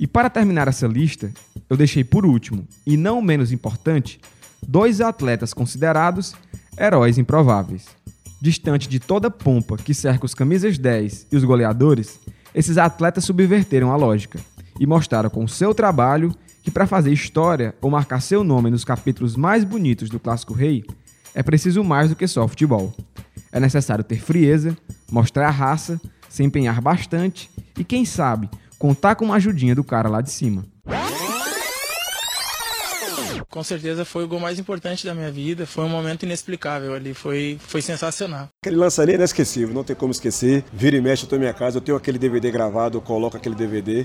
E 0.00 0.06
para 0.06 0.30
terminar 0.30 0.68
essa 0.68 0.86
lista, 0.86 1.32
eu 1.68 1.76
deixei 1.76 2.04
por 2.04 2.24
último, 2.24 2.66
e 2.86 2.96
não 2.96 3.20
menos 3.20 3.52
importante, 3.52 4.20
dois 4.66 5.00
atletas 5.00 5.52
considerados 5.52 6.34
heróis 6.78 7.18
improváveis. 7.18 7.97
Distante 8.40 8.88
de 8.88 9.00
toda 9.00 9.30
pompa 9.30 9.76
que 9.76 9.92
cerca 9.92 10.24
os 10.24 10.34
camisas 10.34 10.78
10 10.78 11.26
e 11.32 11.36
os 11.36 11.42
goleadores, 11.42 12.20
esses 12.54 12.78
atletas 12.78 13.24
subverteram 13.24 13.90
a 13.90 13.96
lógica 13.96 14.38
e 14.78 14.86
mostraram 14.86 15.28
com 15.28 15.48
seu 15.48 15.74
trabalho 15.74 16.32
que 16.62 16.70
para 16.70 16.86
fazer 16.86 17.12
história 17.12 17.74
ou 17.80 17.90
marcar 17.90 18.20
seu 18.20 18.44
nome 18.44 18.70
nos 18.70 18.84
capítulos 18.84 19.34
mais 19.34 19.64
bonitos 19.64 20.08
do 20.08 20.20
Clássico 20.20 20.54
Rei, 20.54 20.84
é 21.34 21.42
preciso 21.42 21.82
mais 21.82 22.10
do 22.10 22.16
que 22.16 22.26
só 22.26 22.46
futebol. 22.46 22.94
É 23.50 23.58
necessário 23.58 24.04
ter 24.04 24.20
frieza, 24.20 24.76
mostrar 25.10 25.48
a 25.48 25.52
raça, 25.52 26.00
se 26.28 26.42
empenhar 26.42 26.80
bastante 26.80 27.50
e, 27.76 27.82
quem 27.82 28.04
sabe, 28.04 28.48
contar 28.78 29.16
com 29.16 29.24
uma 29.24 29.36
ajudinha 29.36 29.74
do 29.74 29.82
cara 29.82 30.08
lá 30.08 30.20
de 30.20 30.30
cima. 30.30 30.64
Com 33.50 33.64
certeza 33.64 34.04
foi 34.04 34.24
o 34.24 34.28
gol 34.28 34.38
mais 34.38 34.58
importante 34.58 35.06
da 35.06 35.14
minha 35.14 35.30
vida, 35.30 35.66
foi 35.66 35.84
um 35.84 35.88
momento 35.88 36.24
inexplicável 36.24 36.92
ali, 36.92 37.14
foi, 37.14 37.58
foi 37.58 37.80
sensacional. 37.80 38.48
Aquele 38.62 38.76
lance 38.76 39.00
ali 39.00 39.12
é 39.12 39.14
inesquecível, 39.14 39.74
não 39.74 39.82
tem 39.82 39.96
como 39.96 40.12
esquecer. 40.12 40.62
Vira 40.70 40.96
e 40.96 41.00
mexe, 41.00 41.24
eu 41.24 41.28
tô 41.30 41.36
em 41.36 41.38
minha 41.38 41.54
casa, 41.54 41.78
eu 41.78 41.80
tenho 41.80 41.96
aquele 41.96 42.18
DVD 42.18 42.50
gravado, 42.50 42.98
eu 42.98 43.00
coloco 43.00 43.38
aquele 43.38 43.54
DVD. 43.54 44.04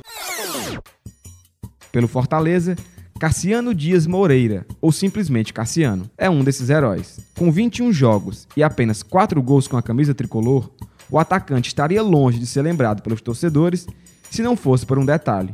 Pelo 1.92 2.08
Fortaleza, 2.08 2.78
Cassiano 3.20 3.76
Dias 3.76 4.08
Moreira, 4.08 4.66
ou 4.80 4.94
simplesmente 4.94 5.54
Cassiano, 5.54 6.10
é 6.18 6.30
um 6.30 6.42
desses 6.42 6.70
heróis. 6.70 7.20
Com 7.38 7.52
21 7.52 7.92
jogos 7.92 8.48
e 8.56 8.64
apenas 8.64 9.04
4 9.04 9.42
gols 9.42 9.68
com 9.68 9.76
a 9.76 9.84
camisa 9.84 10.14
tricolor, 10.14 10.70
o 11.12 11.20
atacante 11.20 11.68
estaria 11.68 12.02
longe 12.02 12.40
de 12.40 12.48
ser 12.48 12.62
lembrado 12.62 13.02
pelos 13.02 13.22
torcedores 13.22 13.86
se 14.30 14.42
não 14.42 14.56
fosse 14.56 14.86
por 14.86 14.98
um 14.98 15.06
detalhe. 15.06 15.54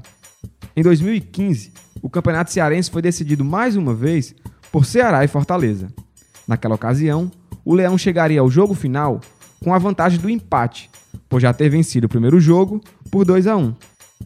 Em 0.76 0.84
2015, 0.84 1.72
o 2.02 2.10
Campeonato 2.10 2.52
Cearense 2.52 2.90
foi 2.90 3.02
decidido 3.02 3.44
mais 3.44 3.76
uma 3.76 3.94
vez 3.94 4.34
por 4.72 4.86
Ceará 4.86 5.24
e 5.24 5.28
Fortaleza. 5.28 5.88
Naquela 6.48 6.76
ocasião, 6.76 7.32
o 7.66 7.74
Leão 7.74 7.98
chegaria 7.98 8.40
ao 8.40 8.50
jogo 8.50 8.74
final 8.74 9.20
com 9.64 9.74
a 9.74 9.78
vantagem 9.78 10.20
do 10.20 10.30
empate, 10.30 10.90
por 11.28 11.40
já 11.40 11.54
ter 11.54 11.70
vencido 11.70 12.08
o 12.08 12.10
primeiro 12.10 12.40
jogo 12.40 12.82
por 13.12 13.26
2 13.26 13.48
a 13.48 13.58
1. 13.58 13.76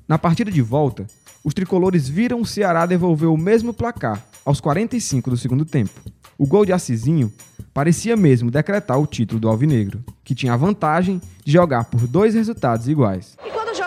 Na 0.07 0.17
partida 0.17 0.51
de 0.51 0.61
volta, 0.61 1.05
os 1.43 1.53
tricolores 1.53 2.07
viram 2.07 2.41
o 2.41 2.45
Ceará 2.45 2.85
devolver 2.85 3.29
o 3.29 3.37
mesmo 3.37 3.73
placar 3.73 4.23
aos 4.45 4.61
45 4.61 5.29
do 5.29 5.37
segundo 5.37 5.65
tempo. 5.65 5.99
O 6.37 6.45
gol 6.45 6.65
de 6.65 6.73
Assisinho 6.73 7.31
parecia 7.73 8.15
mesmo 8.15 8.51
decretar 8.51 8.99
o 8.99 9.07
título 9.07 9.39
do 9.39 9.49
Alvinegro, 9.49 10.03
que 10.23 10.35
tinha 10.35 10.53
a 10.53 10.57
vantagem 10.57 11.21
de 11.43 11.51
jogar 11.51 11.85
por 11.85 12.07
dois 12.07 12.33
resultados 12.33 12.87
iguais. 12.87 13.35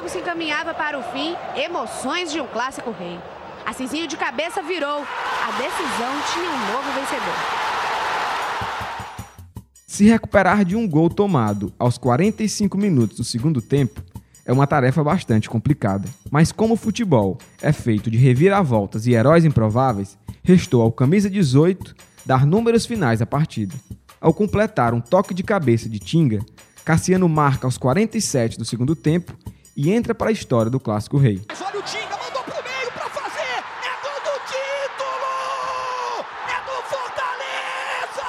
Se 0.08 0.18
encaminhava 0.18 0.72
para 0.72 0.96
o 0.96 1.02
fim, 1.02 1.34
emoções 1.56 2.30
de 2.30 2.40
um 2.40 2.46
clássico 2.46 2.92
rei. 2.92 3.18
Assisinho 3.66 4.06
de 4.06 4.16
cabeça 4.16 4.62
virou. 4.62 5.00
A 5.00 5.50
decisão 5.58 6.12
tinha 6.32 6.48
um 6.48 6.72
novo 6.72 6.92
vencedor. 6.92 7.34
Se 9.84 10.04
recuperar 10.04 10.64
de 10.64 10.76
um 10.76 10.88
gol 10.88 11.10
tomado 11.10 11.72
aos 11.76 11.98
45 11.98 12.78
minutos 12.78 13.16
do 13.16 13.25
segundo 13.25 13.60
tempo 13.60 14.00
é 14.44 14.52
uma 14.52 14.66
tarefa 14.66 15.02
bastante 15.02 15.50
complicada. 15.50 16.08
Mas 16.30 16.52
como 16.52 16.75
o 16.75 16.76
futebol 16.76 17.36
é 17.60 17.72
feito 17.72 18.08
de 18.08 18.16
reviravoltas 18.16 19.08
e 19.08 19.12
heróis 19.12 19.44
improváveis, 19.44 20.16
restou 20.44 20.82
ao 20.82 20.92
camisa 20.92 21.28
18 21.28 21.96
dar 22.25 22.46
números 22.46 22.86
finais 22.86 23.20
à 23.20 23.26
partida. 23.26 23.75
Ao 24.20 24.32
completar 24.32 24.94
um 24.94 25.00
toque 25.00 25.34
de 25.34 25.42
cabeça 25.42 25.88
de 25.88 25.98
Tinga, 25.98 26.46
Cassiano 26.84 27.28
marca 27.28 27.66
aos 27.66 27.76
47 27.76 28.56
do 28.56 28.64
segundo 28.64 28.94
tempo 28.94 29.36
e 29.76 29.92
entra 29.92 30.14
para 30.14 30.30
a 30.30 30.33
história 30.33 30.71
do 30.71 30.80
Clássico 30.80 31.18
Rei. 31.18 31.42
Olha 31.50 31.78
o 31.78 31.83
Tinga, 31.83 32.16
mandou 32.16 32.42
pro 32.42 32.54
meio 32.54 32.90
pra 32.92 33.11
fazer. 33.11 33.62
É 33.85 33.92
gol 34.00 34.18
do 34.25 34.40
título! 34.47 36.25
É 36.49 36.59
do 36.64 36.83
Fortaleza! 36.88 38.25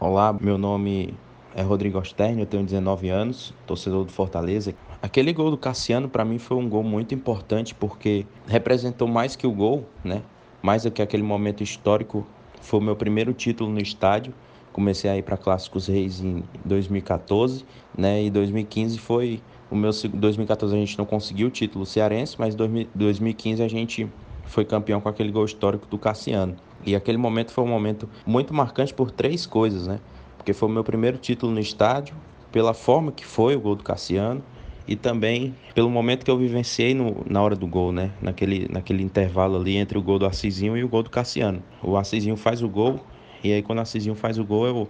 Olá, 0.00 0.32
meu 0.32 0.56
nome 0.56 1.14
é 1.54 1.60
Rodrigo 1.60 1.98
Ostern, 1.98 2.40
eu 2.40 2.46
tenho 2.46 2.64
19 2.64 3.10
anos, 3.10 3.52
torcedor 3.66 4.06
do 4.06 4.12
Fortaleza. 4.12 4.74
Aquele 5.02 5.34
gol 5.34 5.50
do 5.50 5.58
Cassiano 5.58 6.08
para 6.08 6.24
mim 6.24 6.38
foi 6.38 6.56
um 6.56 6.66
gol 6.66 6.82
muito 6.82 7.14
importante 7.14 7.74
porque 7.74 8.24
representou 8.46 9.06
mais 9.06 9.36
que 9.36 9.46
o 9.46 9.52
gol, 9.52 9.86
né? 10.02 10.22
Mais 10.62 10.84
do 10.84 10.90
que 10.90 11.02
aquele 11.02 11.22
momento 11.22 11.62
histórico, 11.62 12.26
foi 12.62 12.80
o 12.80 12.82
meu 12.82 12.96
primeiro 12.96 13.34
título 13.34 13.70
no 13.70 13.80
estádio. 13.80 14.32
Comecei 14.72 15.10
a 15.10 15.16
ir 15.16 15.22
para 15.22 15.36
Clássicos 15.36 15.86
Reis 15.86 16.20
em 16.20 16.42
2014, 16.64 17.64
né? 17.96 18.24
E 18.24 18.30
2015 18.30 18.98
foi 18.98 19.42
o 19.70 19.74
meu 19.74 19.90
2014 19.90 20.74
a 20.74 20.78
gente 20.78 20.98
não 20.98 21.06
conseguiu 21.06 21.48
o 21.48 21.50
título 21.50 21.86
cearense, 21.86 22.36
mas 22.38 22.54
2015 22.54 23.62
a 23.62 23.68
gente 23.68 24.06
foi 24.44 24.64
campeão 24.64 25.00
com 25.00 25.08
aquele 25.08 25.32
gol 25.32 25.46
histórico 25.46 25.86
do 25.86 25.98
Cassiano. 25.98 26.56
E 26.84 26.94
aquele 26.94 27.16
momento 27.16 27.52
foi 27.52 27.64
um 27.64 27.68
momento 27.68 28.08
muito 28.26 28.52
marcante 28.52 28.92
por 28.92 29.10
três 29.10 29.46
coisas, 29.46 29.86
né? 29.86 29.98
Porque 30.36 30.52
foi 30.52 30.68
o 30.68 30.72
meu 30.72 30.84
primeiro 30.84 31.16
título 31.16 31.52
no 31.52 31.60
estádio, 31.60 32.14
pela 32.50 32.74
forma 32.74 33.10
que 33.12 33.24
foi 33.24 33.56
o 33.56 33.60
gol 33.60 33.74
do 33.74 33.82
Cassiano 33.82 34.42
e 34.86 34.96
também 34.96 35.54
pelo 35.74 35.88
momento 35.88 36.24
que 36.24 36.30
eu 36.30 36.36
vivenciei 36.36 36.92
no, 36.92 37.24
na 37.26 37.40
hora 37.40 37.56
do 37.56 37.66
gol, 37.66 37.92
né? 37.92 38.10
Naquele, 38.20 38.68
naquele 38.70 39.02
intervalo 39.02 39.56
ali 39.56 39.76
entre 39.76 39.96
o 39.96 40.02
gol 40.02 40.18
do 40.18 40.26
Assisinho 40.26 40.76
e 40.76 40.84
o 40.84 40.88
gol 40.88 41.02
do 41.02 41.10
Cassiano. 41.10 41.62
O 41.82 41.96
Assisinho 41.96 42.36
faz 42.36 42.62
o 42.62 42.68
gol 42.68 43.00
e 43.42 43.52
aí 43.52 43.62
quando 43.62 43.78
o 43.78 43.82
Assisinho 43.82 44.14
faz 44.14 44.38
o 44.38 44.44
gol, 44.44 44.66
eu, 44.66 44.88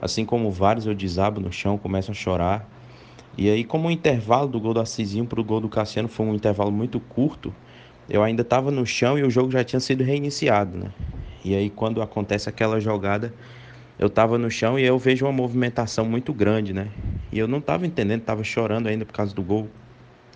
assim 0.00 0.24
como 0.24 0.50
vários, 0.50 0.86
eu 0.86 0.94
desabo 0.94 1.40
no 1.40 1.52
chão, 1.52 1.78
começo 1.78 2.10
a 2.10 2.14
chorar. 2.14 2.68
E 3.36 3.48
aí 3.48 3.64
como 3.64 3.88
o 3.88 3.90
intervalo 3.90 4.48
do 4.48 4.60
gol 4.60 4.74
do 4.74 4.80
Assisinho 4.80 5.26
para 5.26 5.40
o 5.40 5.44
gol 5.44 5.60
do 5.60 5.68
Cassiano 5.68 6.08
foi 6.08 6.26
um 6.26 6.34
intervalo 6.34 6.70
muito 6.72 6.98
curto, 7.00 7.54
eu 8.08 8.22
ainda 8.22 8.42
estava 8.42 8.70
no 8.70 8.86
chão 8.86 9.18
e 9.18 9.22
o 9.22 9.30
jogo 9.30 9.50
já 9.50 9.62
tinha 9.62 9.80
sido 9.80 10.02
reiniciado, 10.02 10.76
né? 10.76 10.90
E 11.44 11.54
aí 11.54 11.70
quando 11.70 12.00
acontece 12.00 12.48
aquela 12.48 12.80
jogada, 12.80 13.32
eu 13.98 14.06
estava 14.06 14.38
no 14.38 14.50
chão 14.50 14.78
e 14.78 14.84
eu 14.84 14.98
vejo 14.98 15.26
uma 15.26 15.32
movimentação 15.32 16.04
muito 16.04 16.32
grande, 16.32 16.72
né? 16.72 16.88
E 17.30 17.38
eu 17.38 17.46
não 17.46 17.58
estava 17.58 17.86
entendendo, 17.86 18.20
estava 18.20 18.42
chorando 18.42 18.86
ainda 18.86 19.04
por 19.04 19.12
causa 19.12 19.34
do 19.34 19.42
gol 19.42 19.68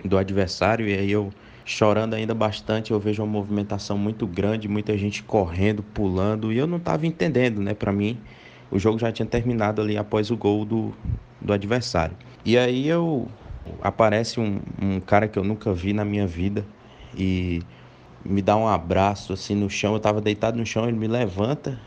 do 0.04 0.18
adversário 0.18 0.86
e 0.86 0.94
aí 0.94 1.10
eu 1.10 1.32
chorando 1.64 2.14
ainda 2.14 2.34
bastante, 2.34 2.90
eu 2.90 2.98
vejo 2.98 3.22
uma 3.22 3.30
movimentação 3.30 3.96
muito 3.96 4.26
grande, 4.26 4.68
muita 4.68 4.96
gente 4.96 5.22
correndo, 5.22 5.82
pulando 5.82 6.52
e 6.52 6.58
eu 6.58 6.66
não 6.66 6.78
estava 6.78 7.06
entendendo, 7.06 7.60
né? 7.60 7.74
Para 7.74 7.92
mim, 7.92 8.18
o 8.70 8.78
jogo 8.78 8.98
já 8.98 9.12
tinha 9.12 9.26
terminado 9.26 9.80
ali 9.80 9.96
após 9.96 10.30
o 10.30 10.36
gol 10.36 10.64
do, 10.64 10.92
do 11.40 11.52
adversário. 11.52 12.16
E 12.44 12.58
aí 12.58 12.88
eu 12.88 13.28
aparece 13.80 14.40
um, 14.40 14.60
um 14.80 15.00
cara 15.00 15.28
que 15.28 15.38
eu 15.38 15.44
nunca 15.44 15.72
vi 15.72 15.92
na 15.92 16.04
minha 16.04 16.26
vida 16.26 16.64
e 17.16 17.62
me 18.24 18.42
dá 18.42 18.56
um 18.56 18.66
abraço 18.66 19.32
assim 19.32 19.54
no 19.54 19.70
chão. 19.70 19.92
Eu 19.92 19.98
estava 19.98 20.20
deitado 20.20 20.58
no 20.58 20.66
chão, 20.66 20.88
ele 20.88 20.98
me 20.98 21.06
levanta 21.06 21.78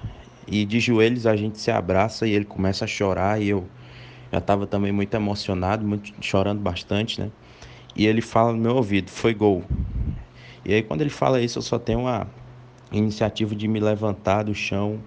e 0.48 0.64
de 0.64 0.80
joelhos 0.80 1.26
a 1.26 1.36
gente 1.36 1.60
se 1.60 1.72
abraça 1.72 2.28
e 2.28 2.32
ele 2.32 2.46
começa 2.46 2.86
a 2.86 2.88
chorar 2.88 3.42
e 3.42 3.50
eu 3.50 3.68
já 4.32 4.38
estava 4.38 4.68
também 4.68 4.92
muito 4.92 5.14
emocionado, 5.14 5.86
muito 5.86 6.14
chorando 6.22 6.62
bastante, 6.62 7.20
né? 7.20 7.32
E 7.96 8.06
ele 8.06 8.22
fala 8.22 8.52
no 8.52 8.58
meu 8.58 8.76
ouvido, 8.76 9.10
foi 9.10 9.34
gol. 9.34 9.64
E 10.64 10.74
aí 10.74 10.84
quando 10.84 11.02
ele 11.02 11.10
fala 11.10 11.42
isso, 11.42 11.60
eu 11.60 11.62
só 11.62 11.80
tenho 11.80 12.02
uma 12.02 12.28
iniciativa 12.92 13.56
de 13.56 13.68
me 13.68 13.80
levantar 13.80 14.44
do 14.44 14.54
chão 14.54 15.00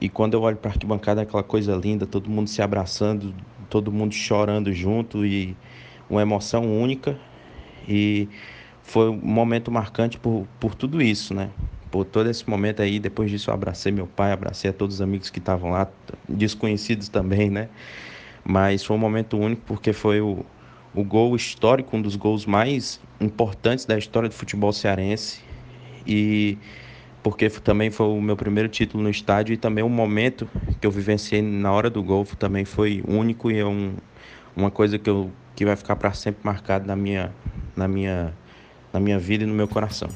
e 0.00 0.08
quando 0.08 0.34
eu 0.34 0.42
olho 0.42 0.56
para 0.56 0.70
a 0.70 0.72
arquibancada, 0.72 1.22
aquela 1.22 1.42
coisa 1.42 1.74
linda, 1.76 2.06
todo 2.06 2.28
mundo 2.28 2.48
se 2.48 2.60
abraçando, 2.60 3.34
todo 3.70 3.92
mundo 3.92 4.14
chorando 4.14 4.72
junto 4.72 5.24
e 5.24 5.56
uma 6.10 6.22
emoção 6.22 6.64
única. 6.80 7.18
E 7.88 8.28
foi 8.82 9.08
um 9.10 9.20
momento 9.22 9.70
marcante 9.70 10.18
por, 10.18 10.46
por 10.58 10.74
tudo 10.74 11.00
isso, 11.00 11.32
né? 11.34 11.50
por 11.92 12.06
todo 12.06 12.28
esse 12.30 12.48
momento 12.48 12.80
aí, 12.80 12.98
depois 12.98 13.30
disso 13.30 13.50
eu 13.50 13.54
abracei 13.54 13.92
meu 13.92 14.06
pai, 14.06 14.32
abracei 14.32 14.70
a 14.70 14.72
todos 14.72 14.96
os 14.96 15.00
amigos 15.02 15.28
que 15.28 15.38
estavam 15.38 15.70
lá, 15.70 15.86
desconhecidos 16.26 17.10
também, 17.10 17.50
né? 17.50 17.68
Mas 18.42 18.82
foi 18.82 18.96
um 18.96 18.98
momento 18.98 19.36
único 19.36 19.62
porque 19.66 19.92
foi 19.92 20.20
o, 20.20 20.44
o 20.94 21.02
gol 21.02 21.34
histórico, 21.34 21.96
um 21.96 22.02
dos 22.02 22.16
gols 22.16 22.44
mais 22.44 23.00
importantes 23.20 23.84
da 23.84 23.96
história 23.96 24.28
do 24.28 24.34
futebol 24.34 24.72
cearense. 24.72 25.40
E 26.06 26.58
porque 27.22 27.48
também 27.48 27.90
foi 27.90 28.06
o 28.06 28.20
meu 28.20 28.36
primeiro 28.36 28.68
título 28.68 29.02
no 29.02 29.08
estádio 29.08 29.54
e 29.54 29.56
também 29.56 29.84
um 29.84 29.88
momento 29.88 30.48
que 30.80 30.86
eu 30.86 30.90
vivenciei 30.90 31.40
na 31.40 31.70
hora 31.70 31.88
do 31.88 32.02
gol 32.02 32.26
também 32.38 32.64
foi 32.64 33.02
único 33.06 33.50
e 33.50 33.58
é 33.58 33.64
um, 33.64 33.94
uma 34.56 34.70
coisa 34.70 34.98
que, 34.98 35.08
eu, 35.08 35.30
que 35.54 35.64
vai 35.64 35.76
ficar 35.76 35.94
para 35.96 36.12
sempre 36.12 36.40
marcado 36.44 36.86
na 36.86 36.96
minha, 36.96 37.32
na, 37.76 37.86
minha, 37.86 38.34
na 38.92 38.98
minha 38.98 39.18
vida 39.18 39.44
e 39.44 39.46
no 39.46 39.54
meu 39.54 39.68
coração. 39.68 40.08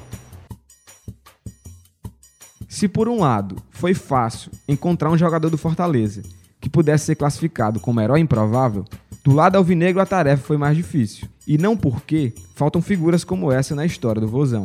Se 2.68 2.88
por 2.88 3.08
um 3.08 3.20
lado 3.20 3.56
foi 3.70 3.94
fácil 3.94 4.50
encontrar 4.68 5.10
um 5.10 5.16
jogador 5.16 5.48
do 5.48 5.56
Fortaleza 5.56 6.22
que 6.60 6.68
pudesse 6.68 7.06
ser 7.06 7.14
classificado 7.14 7.78
como 7.78 8.00
herói 8.00 8.18
improvável, 8.18 8.84
do 9.26 9.32
lado 9.32 9.56
alvinegro 9.56 10.00
a 10.00 10.06
tarefa 10.06 10.40
foi 10.40 10.56
mais 10.56 10.76
difícil. 10.76 11.26
E 11.48 11.58
não 11.58 11.76
porque 11.76 12.32
faltam 12.54 12.80
figuras 12.80 13.24
como 13.24 13.50
essa 13.50 13.74
na 13.74 13.84
história 13.84 14.20
do 14.20 14.28
Vozão, 14.28 14.62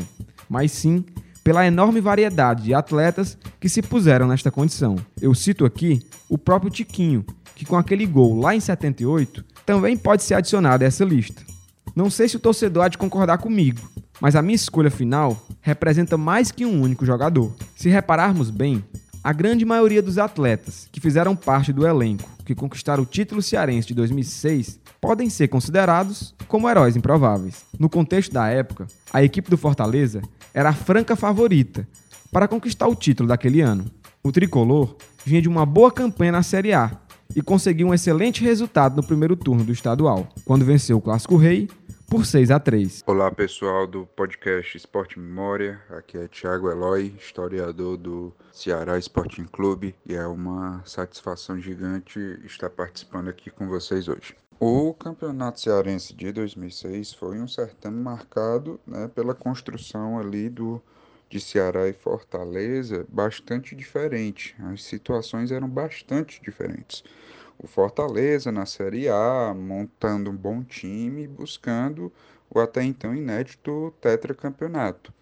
mas 0.47 0.71
sim 0.71 1.03
pela 1.43 1.65
enorme 1.65 1.99
variedade 1.99 2.65
de 2.65 2.73
atletas 2.75 3.35
que 3.59 3.67
se 3.67 3.81
puseram 3.81 4.27
nesta 4.27 4.51
condição. 4.51 4.97
Eu 5.19 5.33
cito 5.33 5.65
aqui 5.65 5.99
o 6.29 6.37
próprio 6.37 6.69
Tiquinho, 6.69 7.25
que 7.55 7.65
com 7.65 7.75
aquele 7.75 8.05
gol 8.05 8.39
lá 8.39 8.53
em 8.53 8.59
78 8.59 9.43
também 9.65 9.97
pode 9.97 10.21
ser 10.21 10.35
adicionado 10.35 10.83
a 10.83 10.87
essa 10.87 11.03
lista. 11.03 11.41
Não 11.95 12.11
sei 12.11 12.29
se 12.29 12.37
o 12.37 12.39
torcedor 12.39 12.83
há 12.83 12.87
de 12.87 12.99
concordar 12.99 13.39
comigo, 13.39 13.81
mas 14.19 14.35
a 14.35 14.43
minha 14.43 14.55
escolha 14.55 14.91
final 14.91 15.43
representa 15.59 16.17
mais 16.17 16.51
que 16.51 16.67
um 16.67 16.83
único 16.83 17.03
jogador. 17.03 17.51
Se 17.75 17.89
repararmos 17.89 18.51
bem, 18.51 18.83
a 19.23 19.31
grande 19.31 19.63
maioria 19.63 20.01
dos 20.01 20.17
atletas 20.17 20.87
que 20.91 20.99
fizeram 20.99 21.35
parte 21.35 21.71
do 21.71 21.85
elenco 21.85 22.29
que 22.43 22.55
conquistaram 22.55 23.03
o 23.03 23.05
título 23.05 23.41
cearense 23.41 23.87
de 23.89 23.93
2006 23.93 24.79
podem 24.99 25.29
ser 25.29 25.47
considerados 25.47 26.33
como 26.47 26.67
heróis 26.67 26.95
improváveis. 26.95 27.63
No 27.77 27.89
contexto 27.89 28.31
da 28.31 28.47
época, 28.47 28.87
a 29.13 29.23
equipe 29.23 29.49
do 29.49 29.57
Fortaleza 29.57 30.21
era 30.53 30.69
a 30.69 30.73
franca 30.73 31.15
favorita 31.15 31.87
para 32.31 32.47
conquistar 32.47 32.87
o 32.87 32.95
título 32.95 33.29
daquele 33.29 33.61
ano. 33.61 33.85
O 34.23 34.31
tricolor 34.31 34.95
vinha 35.23 35.41
de 35.41 35.49
uma 35.49 35.65
boa 35.65 35.91
campanha 35.91 36.31
na 36.31 36.43
Série 36.43 36.73
A 36.73 36.91
e 37.35 37.41
conseguiu 37.41 37.87
um 37.87 37.93
excelente 37.93 38.43
resultado 38.43 38.95
no 38.95 39.03
primeiro 39.03 39.35
turno 39.35 39.63
do 39.63 39.71
estadual, 39.71 40.27
quando 40.43 40.65
venceu 40.65 40.97
o 40.97 41.01
Clássico 41.01 41.37
Rei 41.37 41.69
por 42.11 42.25
6 42.25 42.51
a 42.51 42.59
3. 42.59 43.03
Olá 43.07 43.31
pessoal 43.31 43.87
do 43.87 44.05
podcast 44.05 44.75
Esporte 44.75 45.17
Memória, 45.17 45.81
aqui 45.89 46.17
é 46.17 46.27
Thiago 46.27 46.69
Eloy, 46.69 47.15
historiador 47.17 47.95
do 47.95 48.33
Ceará 48.51 48.97
Sporting 48.97 49.45
Clube 49.45 49.95
e 50.05 50.13
é 50.13 50.27
uma 50.27 50.83
satisfação 50.85 51.57
gigante 51.57 52.19
estar 52.43 52.69
participando 52.69 53.29
aqui 53.29 53.49
com 53.49 53.65
vocês 53.65 54.09
hoje. 54.09 54.35
O 54.59 54.93
Campeonato 54.93 55.61
Cearense 55.61 56.13
de 56.13 56.33
2006 56.33 57.13
foi 57.13 57.39
um 57.39 57.47
certame 57.47 58.01
marcado 58.01 58.77
né, 58.85 59.07
pela 59.07 59.33
construção 59.33 60.19
ali 60.19 60.49
do 60.49 60.81
de 61.29 61.39
Ceará 61.39 61.87
e 61.87 61.93
Fortaleza 61.93 63.05
bastante 63.07 63.73
diferente. 63.73 64.53
As 64.63 64.83
situações 64.83 65.49
eram 65.49 65.69
bastante 65.69 66.41
diferentes 66.41 67.05
o 67.61 67.67
Fortaleza 67.67 68.51
na 68.51 68.65
Série 68.65 69.07
A, 69.07 69.53
montando 69.55 70.31
um 70.31 70.35
bom 70.35 70.63
time, 70.63 71.27
buscando 71.27 72.11
o 72.49 72.59
até 72.59 72.83
então 72.83 73.15
inédito 73.15 73.93
tetracampeonato. 74.01 75.13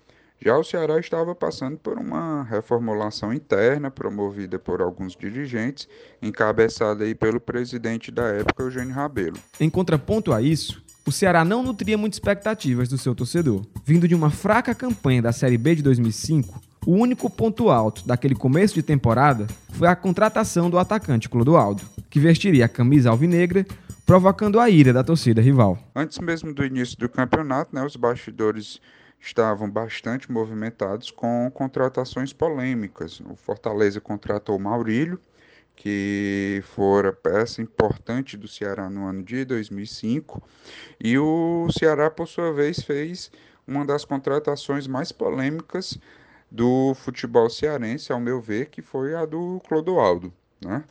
Já 0.42 0.58
o 0.58 0.64
Ceará 0.64 0.98
estava 0.98 1.36
passando 1.36 1.78
por 1.78 1.98
uma 1.98 2.44
reformulação 2.44 3.34
interna 3.34 3.92
promovida 3.92 4.58
por 4.58 4.82
alguns 4.82 5.14
dirigentes, 5.14 5.86
encabeçada 6.22 7.04
aí 7.04 7.14
pelo 7.14 7.42
presidente 7.42 8.10
da 8.10 8.24
época, 8.30 8.64
Eugênio 8.64 8.96
Rabelo. 8.96 9.38
Em 9.60 9.70
contraponto 9.70 10.32
a 10.32 10.42
isso, 10.42 10.82
o 11.06 11.12
Ceará 11.12 11.44
não 11.44 11.62
nutria 11.62 11.98
muitas 11.98 12.16
expectativas 12.16 12.88
do 12.88 12.98
seu 12.98 13.14
torcedor. 13.14 13.66
Vindo 13.84 14.08
de 14.08 14.16
uma 14.16 14.30
fraca 14.30 14.74
campanha 14.74 15.22
da 15.22 15.34
Série 15.34 15.58
B 15.58 15.76
de 15.76 15.84
2005, 15.84 16.62
o 16.86 16.94
único 16.94 17.30
ponto 17.30 17.70
alto 17.70 18.08
daquele 18.08 18.36
começo 18.36 18.74
de 18.74 18.84
temporada 18.84 19.48
foi 19.72 19.88
a 19.88 19.96
contratação 19.96 20.70
do 20.70 20.78
atacante 20.78 21.30
Clodoaldo, 21.30 21.84
que 22.10 22.20
vestiria 22.20 22.66
a 22.66 22.70
camisa 22.70 23.10
alvinegra, 23.10 23.66
provocando 24.06 24.60
a 24.60 24.70
ira 24.70 24.92
da 24.92 25.04
torcida 25.04 25.42
rival. 25.42 25.78
Antes 25.96 26.18
mesmo 26.20 26.54
do 26.54 26.66
início 26.66 26.98
do 26.98 27.08
campeonato, 27.08 27.76
né, 27.76 27.84
os 27.84 27.96
bastidores 27.96 28.80
estavam 29.20 29.70
bastante 29.70 30.32
movimentados 30.32 31.12
com 31.12 31.52
contratações 31.54 32.32
polêmicas. 32.32 33.22
O 33.30 33.36
Fortaleza 33.36 34.00
contratou 34.00 34.58
Maurílio, 34.58 35.20
que 35.76 36.64
fora 36.76 37.14
peça 37.14 37.62
importante 37.62 38.36
do 38.36 38.48
Ceará 38.48 38.90
no 38.90 39.06
ano 39.06 39.24
de 39.24 39.46
2005, 39.46 40.42
e 41.00 41.18
o 41.18 41.68
Ceará, 41.78 42.10
por 42.10 42.28
sua 42.28 42.52
vez, 42.52 42.82
fez 42.82 43.32
uma 43.68 43.86
das 43.86 44.04
contratações 44.04 44.88
mais 44.88 45.12
polêmicas 45.12 46.00
do 46.52 46.94
futebol 46.96 47.50
cearense, 47.50 48.12
ao 48.12 48.20
meu 48.20 48.42
ver, 48.42 48.70
que 48.70 48.82
foi 48.82 49.16
a 49.16 49.26
do 49.26 49.62
Clodoaldo, 49.68 50.34
né? 50.64 50.84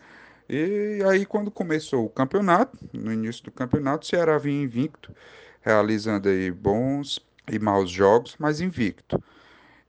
E 0.49 1.03
aí 1.07 1.27
quando 1.27 1.51
começou 1.51 2.07
o 2.07 2.11
campeonato, 2.11 2.79
no 2.93 3.13
início 3.13 3.45
do 3.45 3.51
campeonato, 3.51 4.05
o 4.05 4.09
Ceará 4.09 4.39
vinha 4.39 4.63
invicto, 4.63 5.15
realizando 5.61 6.29
aí 6.29 6.51
bons 6.51 7.21
e 7.51 7.59
maus 7.59 7.91
jogos, 7.91 8.35
mas 8.39 8.61
invicto. 8.61 9.23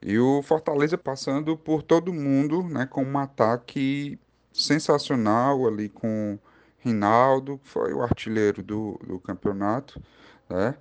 E 0.02 0.18
o 0.18 0.42
Fortaleza 0.42 0.98
passando 0.98 1.56
por 1.56 1.82
todo 1.82 2.12
mundo, 2.12 2.62
né, 2.62 2.86
com 2.86 3.04
um 3.04 3.18
ataque 3.18 4.18
sensacional 4.52 5.66
ali 5.66 5.88
com 5.88 6.38
Rinaldo, 6.78 7.58
que 7.58 7.68
foi 7.68 7.92
o 7.92 8.02
artilheiro 8.02 8.62
do, 8.62 8.98
do 9.06 9.18
campeonato, 9.18 10.02
né? 10.48 10.74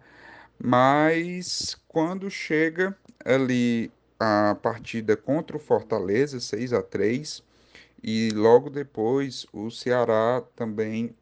Mas 0.62 1.78
quando 1.88 2.30
chega 2.30 2.95
ali 3.23 3.91
a 4.19 4.55
partida 4.62 5.15
contra 5.15 5.55
o 5.55 5.60
Fortaleza, 5.60 6.39
6 6.39 6.73
a 6.73 6.82
3 6.82 7.41
e 8.03 8.29
logo 8.32 8.69
depois 8.69 9.45
o 9.53 9.69
Ceará 9.69 10.43
também 10.55 11.15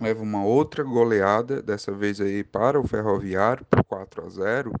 leva 0.00 0.22
uma 0.22 0.44
outra 0.44 0.82
goleada, 0.82 1.60
dessa 1.60 1.92
vez 1.92 2.20
aí 2.20 2.42
para 2.42 2.80
o 2.80 2.86
Ferroviário, 2.86 3.66
por 3.68 3.84
4 3.84 4.24
a 4.24 4.28
0 4.28 4.72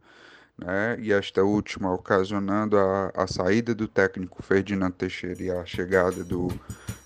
né? 0.56 0.96
e 1.00 1.12
esta 1.12 1.42
última 1.42 1.92
ocasionando 1.92 2.78
a, 2.78 3.12
a 3.14 3.26
saída 3.26 3.74
do 3.74 3.88
técnico 3.88 4.42
Ferdinando 4.42 4.94
Teixeira 4.94 5.42
e 5.42 5.50
a 5.50 5.64
chegada 5.64 6.22
do 6.24 6.48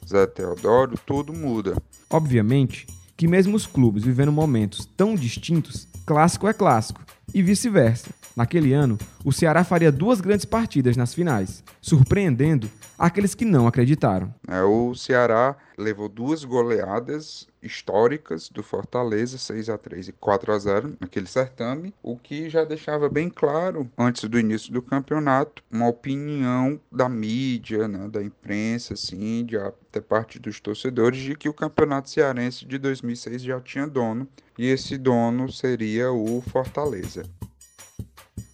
Zé 0.07 0.27
Teodoro, 0.27 0.99
tudo 1.07 1.33
muda. 1.33 1.77
Obviamente 2.11 2.87
que 3.17 3.29
mesmo 3.29 3.57
os 3.57 3.67
clubes 3.67 4.05
vivendo 4.05 4.33
momentos 4.33 4.87
tão 4.97 5.15
distintos, 5.15 5.87
clássico 6.05 6.49
é 6.49 6.53
clássico, 6.53 7.01
e 7.33 7.43
vice-versa. 7.43 8.11
Naquele 8.37 8.73
ano, 8.73 8.99
o 9.25 9.33
Ceará 9.33 9.63
faria 9.63 9.93
duas 9.93 10.21
grandes 10.21 10.45
partidas 10.45 10.97
nas 10.97 11.15
finais, 11.15 11.63
surpreendendo 11.81 12.69
aqueles 12.99 13.35
que 13.35 13.45
não 13.45 13.67
acreditaram. 13.67 14.35
É, 14.49 14.63
o 14.63 14.95
Ceará 14.95 15.57
levou 15.77 16.09
duas 16.09 16.45
goleadas 16.45 17.49
históricas 17.63 18.49
do 18.49 18.63
Fortaleza, 18.63 19.39
6 19.39 19.69
a 19.69 19.79
3 19.79 20.09
e 20.09 20.13
4 20.13 20.53
a 20.53 20.59
0 20.59 20.97
naquele 21.01 21.27
certame, 21.27 21.95
o 22.03 22.17
que 22.17 22.51
já 22.51 22.65
deixava 22.65 23.09
bem 23.09 23.31
claro, 23.31 23.91
antes 23.97 24.29
do 24.29 24.39
início 24.39 24.73
do 24.73 24.83
campeonato, 24.83 25.63
uma 25.71 25.89
opinião 25.89 26.79
da 26.93 27.09
mídia, 27.09 27.89
né, 27.89 28.09
da 28.09 28.23
imprensa, 28.23 28.95
assim, 28.95 29.45
de 29.45 29.57
até 29.57 30.01
parte 30.01 30.39
dos 30.39 30.61
torcedores, 30.61 31.21
de 31.21 31.35
que 31.35 31.49
o 31.49 31.55
campeonato 31.55 32.11
cearense 32.11 32.65
de 32.67 32.79
2006 32.79 33.43
já 33.43 33.61
tinha 33.61 33.87
dono, 33.87 34.29
e 34.59 34.67
esse 34.67 34.97
dono 34.99 35.51
seria 35.51 36.13
o 36.13 36.43
Fortaleza. 36.43 37.25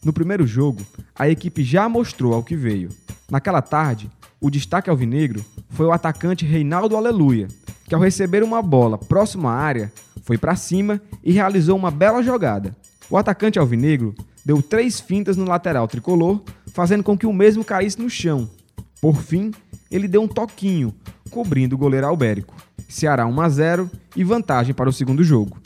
No 0.03 0.15
primeiro 0.15 0.47
jogo, 0.47 0.81
a 1.15 1.29
equipe 1.29 1.63
já 1.63 1.87
mostrou 1.89 2.33
ao 2.33 2.43
que 2.43 2.57
veio. 2.57 2.89
Naquela 3.31 3.61
tarde, 3.61 4.11
o 4.41 4.49
destaque 4.49 4.89
alvinegro 4.89 5.45
foi 5.71 5.87
o 5.87 5.93
atacante 5.93 6.45
Reinaldo 6.45 6.97
Aleluia, 6.97 7.49
que 7.85 7.95
ao 7.95 8.01
receber 8.01 8.43
uma 8.43 8.63
bola 8.63 8.99
próximo 8.99 9.49
à 9.49 9.55
área, 9.55 9.93
foi 10.23 10.37
para 10.37 10.57
cima 10.57 11.01
e 11.25 11.33
realizou 11.33 11.77
uma 11.77 11.91
bela 11.91 12.23
jogada. 12.23 12.77
O 13.09 13.17
atacante 13.17 13.59
alvinegro 13.59 14.15
deu 14.45 14.63
três 14.63 15.01
fintas 15.01 15.37
no 15.37 15.45
lateral 15.45 15.89
tricolor, 15.89 16.43
fazendo 16.73 17.03
com 17.03 17.17
que 17.17 17.27
o 17.27 17.33
mesmo 17.33 17.65
caísse 17.65 18.01
no 18.01 18.09
chão. 18.09 18.49
Por 19.01 19.17
fim, 19.17 19.51
ele 19.91 20.07
deu 20.07 20.23
um 20.23 20.29
toquinho, 20.29 20.95
cobrindo 21.31 21.75
o 21.75 21.79
goleiro 21.79 22.07
Albérico. 22.07 22.55
Ceará 22.89 23.27
1 23.27 23.41
a 23.41 23.49
0 23.49 23.91
e 24.17 24.25
vantagem 24.25 24.75
para 24.75 24.89
o 24.89 24.93
segundo 24.93 25.25
jogo. 25.25 25.59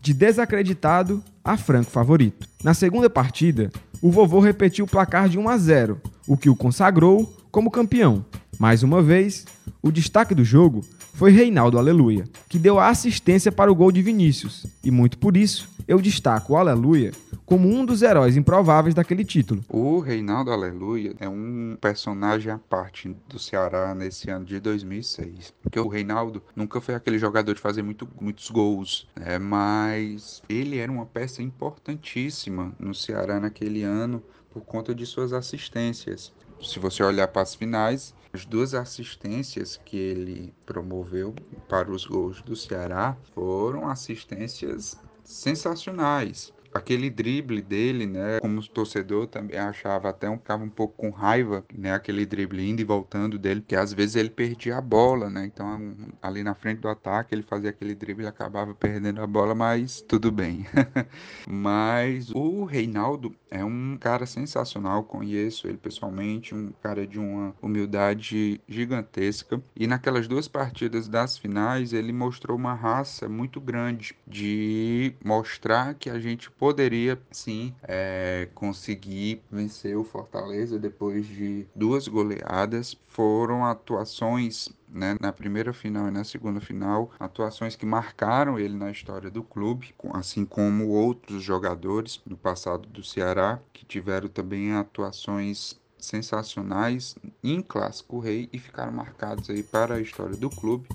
De 0.00 0.12
desacreditado 0.12 1.22
a 1.44 1.56
franco 1.56 1.90
favorito. 1.90 2.48
Na 2.62 2.74
segunda 2.74 3.08
partida, 3.08 3.70
o 4.02 4.10
vovô 4.10 4.40
repetiu 4.40 4.84
o 4.84 4.88
placar 4.88 5.28
de 5.28 5.38
1 5.38 5.48
a 5.48 5.58
0, 5.58 6.00
o 6.26 6.36
que 6.36 6.48
o 6.48 6.56
consagrou 6.56 7.32
como 7.50 7.70
campeão. 7.70 8.24
Mais 8.60 8.82
uma 8.82 9.00
vez, 9.00 9.46
o 9.80 9.90
destaque 9.90 10.34
do 10.34 10.44
jogo 10.44 10.82
foi 11.14 11.30
Reinaldo 11.30 11.78
Aleluia, 11.78 12.26
que 12.46 12.58
deu 12.58 12.78
a 12.78 12.88
assistência 12.88 13.50
para 13.50 13.72
o 13.72 13.74
gol 13.74 13.90
de 13.90 14.02
Vinícius, 14.02 14.66
e 14.84 14.90
muito 14.90 15.16
por 15.16 15.34
isso 15.34 15.66
eu 15.88 15.98
destaco 15.98 16.52
o 16.52 16.56
Aleluia 16.58 17.10
como 17.46 17.66
um 17.66 17.86
dos 17.86 18.02
heróis 18.02 18.36
improváveis 18.36 18.94
daquele 18.94 19.24
título. 19.24 19.64
O 19.66 19.98
Reinaldo 20.00 20.52
Aleluia 20.52 21.14
é 21.18 21.26
um 21.26 21.74
personagem 21.80 22.52
à 22.52 22.58
parte 22.58 23.16
do 23.30 23.38
Ceará 23.38 23.94
nesse 23.94 24.28
ano 24.28 24.44
de 24.44 24.60
2006. 24.60 25.54
Porque 25.62 25.80
o 25.80 25.88
Reinaldo 25.88 26.42
nunca 26.54 26.82
foi 26.82 26.94
aquele 26.94 27.18
jogador 27.18 27.54
de 27.54 27.60
fazer 27.62 27.80
muito, 27.80 28.06
muitos 28.20 28.50
gols, 28.50 29.08
né? 29.18 29.38
mas 29.38 30.42
ele 30.50 30.76
era 30.76 30.92
uma 30.92 31.06
peça 31.06 31.42
importantíssima 31.42 32.72
no 32.78 32.94
Ceará 32.94 33.40
naquele 33.40 33.82
ano 33.82 34.22
por 34.52 34.60
conta 34.60 34.94
de 34.94 35.06
suas 35.06 35.32
assistências. 35.32 36.30
Se 36.62 36.78
você 36.78 37.02
olhar 37.02 37.26
para 37.28 37.40
as 37.40 37.54
finais, 37.54 38.14
as 38.32 38.44
duas 38.44 38.74
assistências 38.74 39.80
que 39.84 39.96
ele 39.96 40.54
promoveu 40.64 41.34
para 41.68 41.90
os 41.90 42.06
gols 42.06 42.40
do 42.42 42.54
Ceará 42.54 43.16
foram 43.34 43.88
assistências 43.88 44.96
sensacionais. 45.24 46.52
Aquele 46.72 47.10
drible 47.10 47.62
dele, 47.62 48.06
né? 48.06 48.40
Como 48.40 48.66
torcedor 48.68 49.26
também 49.26 49.58
achava 49.58 50.10
até 50.10 50.28
um 50.28 50.38
ficava 50.38 50.64
um 50.64 50.68
pouco 50.68 50.94
com 50.96 51.10
raiva, 51.10 51.64
né? 51.72 51.92
Aquele 51.92 52.26
drible 52.26 52.68
indo 52.68 52.80
e 52.80 52.84
voltando 52.84 53.38
dele, 53.38 53.60
porque 53.60 53.76
às 53.76 53.92
vezes 53.92 54.16
ele 54.16 54.30
perdia 54.30 54.76
a 54.76 54.80
bola, 54.80 55.30
né? 55.30 55.46
Então 55.46 55.94
ali 56.20 56.42
na 56.42 56.54
frente 56.54 56.80
do 56.80 56.88
ataque 56.88 57.34
ele 57.34 57.42
fazia 57.42 57.70
aquele 57.70 57.94
drible 57.94 58.24
e 58.24 58.26
acabava 58.26 58.74
perdendo 58.74 59.22
a 59.22 59.26
bola, 59.26 59.54
mas 59.54 60.00
tudo 60.00 60.32
bem. 60.32 60.66
mas 61.48 62.30
o 62.30 62.64
Reinaldo 62.64 63.34
é 63.50 63.64
um 63.64 63.96
cara 63.98 64.26
sensacional, 64.26 65.04
conheço 65.04 65.66
ele 65.66 65.76
pessoalmente, 65.76 66.54
um 66.54 66.72
cara 66.82 67.06
de 67.06 67.18
uma 67.18 67.54
humildade 67.60 68.60
gigantesca. 68.68 69.60
E 69.76 69.86
naquelas 69.86 70.26
duas 70.28 70.48
partidas 70.48 71.08
das 71.08 71.36
finais 71.36 71.92
ele 71.92 72.12
mostrou 72.12 72.56
uma 72.56 72.74
raça 72.74 73.28
muito 73.28 73.60
grande 73.60 74.14
de 74.26 75.14
mostrar 75.24 75.94
que 75.94 76.08
a 76.08 76.18
gente 76.18 76.50
poderia 76.60 77.18
sim 77.32 77.74
é, 77.82 78.46
conseguir 78.54 79.42
vencer 79.50 79.96
o 79.96 80.04
Fortaleza 80.04 80.78
depois 80.78 81.26
de 81.26 81.66
duas 81.74 82.06
goleadas. 82.06 82.94
Foram 83.08 83.64
atuações 83.64 84.68
né, 84.86 85.16
na 85.18 85.32
primeira 85.32 85.72
final 85.72 86.08
e 86.08 86.10
na 86.10 86.22
segunda 86.22 86.60
final, 86.60 87.10
atuações 87.18 87.76
que 87.76 87.86
marcaram 87.86 88.58
ele 88.58 88.76
na 88.76 88.90
história 88.90 89.30
do 89.30 89.42
clube, 89.42 89.94
assim 90.12 90.44
como 90.44 90.88
outros 90.88 91.42
jogadores 91.42 92.20
no 92.26 92.36
passado 92.36 92.86
do 92.90 93.02
Ceará, 93.02 93.58
que 93.72 93.86
tiveram 93.86 94.28
também 94.28 94.74
atuações 94.74 95.80
sensacionais 95.98 97.16
em 97.42 97.62
Clássico 97.62 98.18
Rei 98.18 98.50
e 98.52 98.58
ficaram 98.58 98.92
marcados 98.92 99.48
aí 99.48 99.62
para 99.62 99.94
a 99.94 100.00
história 100.00 100.36
do 100.36 100.50
clube. 100.50 100.86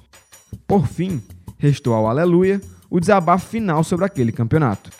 Por 0.68 0.86
fim, 0.88 1.24
restou 1.58 1.96
ao 1.96 2.08
Aleluia 2.08 2.62
o 2.88 3.00
desabafo 3.00 3.48
final 3.48 3.84
sobre 3.84 4.06
aquele 4.06 4.32
campeonato. 4.32 4.92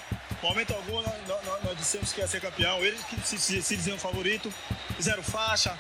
Momento 0.46 0.76
algum, 0.76 1.02
nós, 1.02 1.28
nós, 1.28 1.64
nós 1.64 1.76
dissemos 1.76 2.14
que 2.14 2.22
ia 2.22 2.28
ser 2.28 2.40
campeão. 2.40 2.78
Eles 2.86 3.04
que 3.06 3.20
se, 3.22 3.36
se, 3.40 3.64
se 3.64 3.76
diziam 3.76 3.98
favorito, 3.98 4.54
fizeram 4.96 5.24
faixa, 5.24 5.76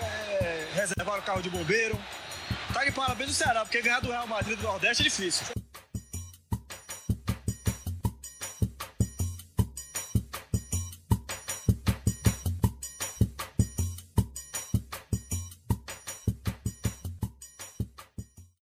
é, 0.00 0.68
reservaram 0.72 1.20
carro 1.22 1.42
de 1.42 1.50
bombeiro. 1.50 2.00
Tá 2.72 2.84
de 2.84 2.92
parabéns 2.92 3.30
do 3.30 3.34
Ceará, 3.34 3.62
porque 3.62 3.82
ganhar 3.82 3.98
do 3.98 4.08
Real 4.08 4.26
Madrid 4.28 4.56
do 4.56 4.62
Nordeste 4.62 5.02
é 5.02 5.04
difícil. 5.04 5.46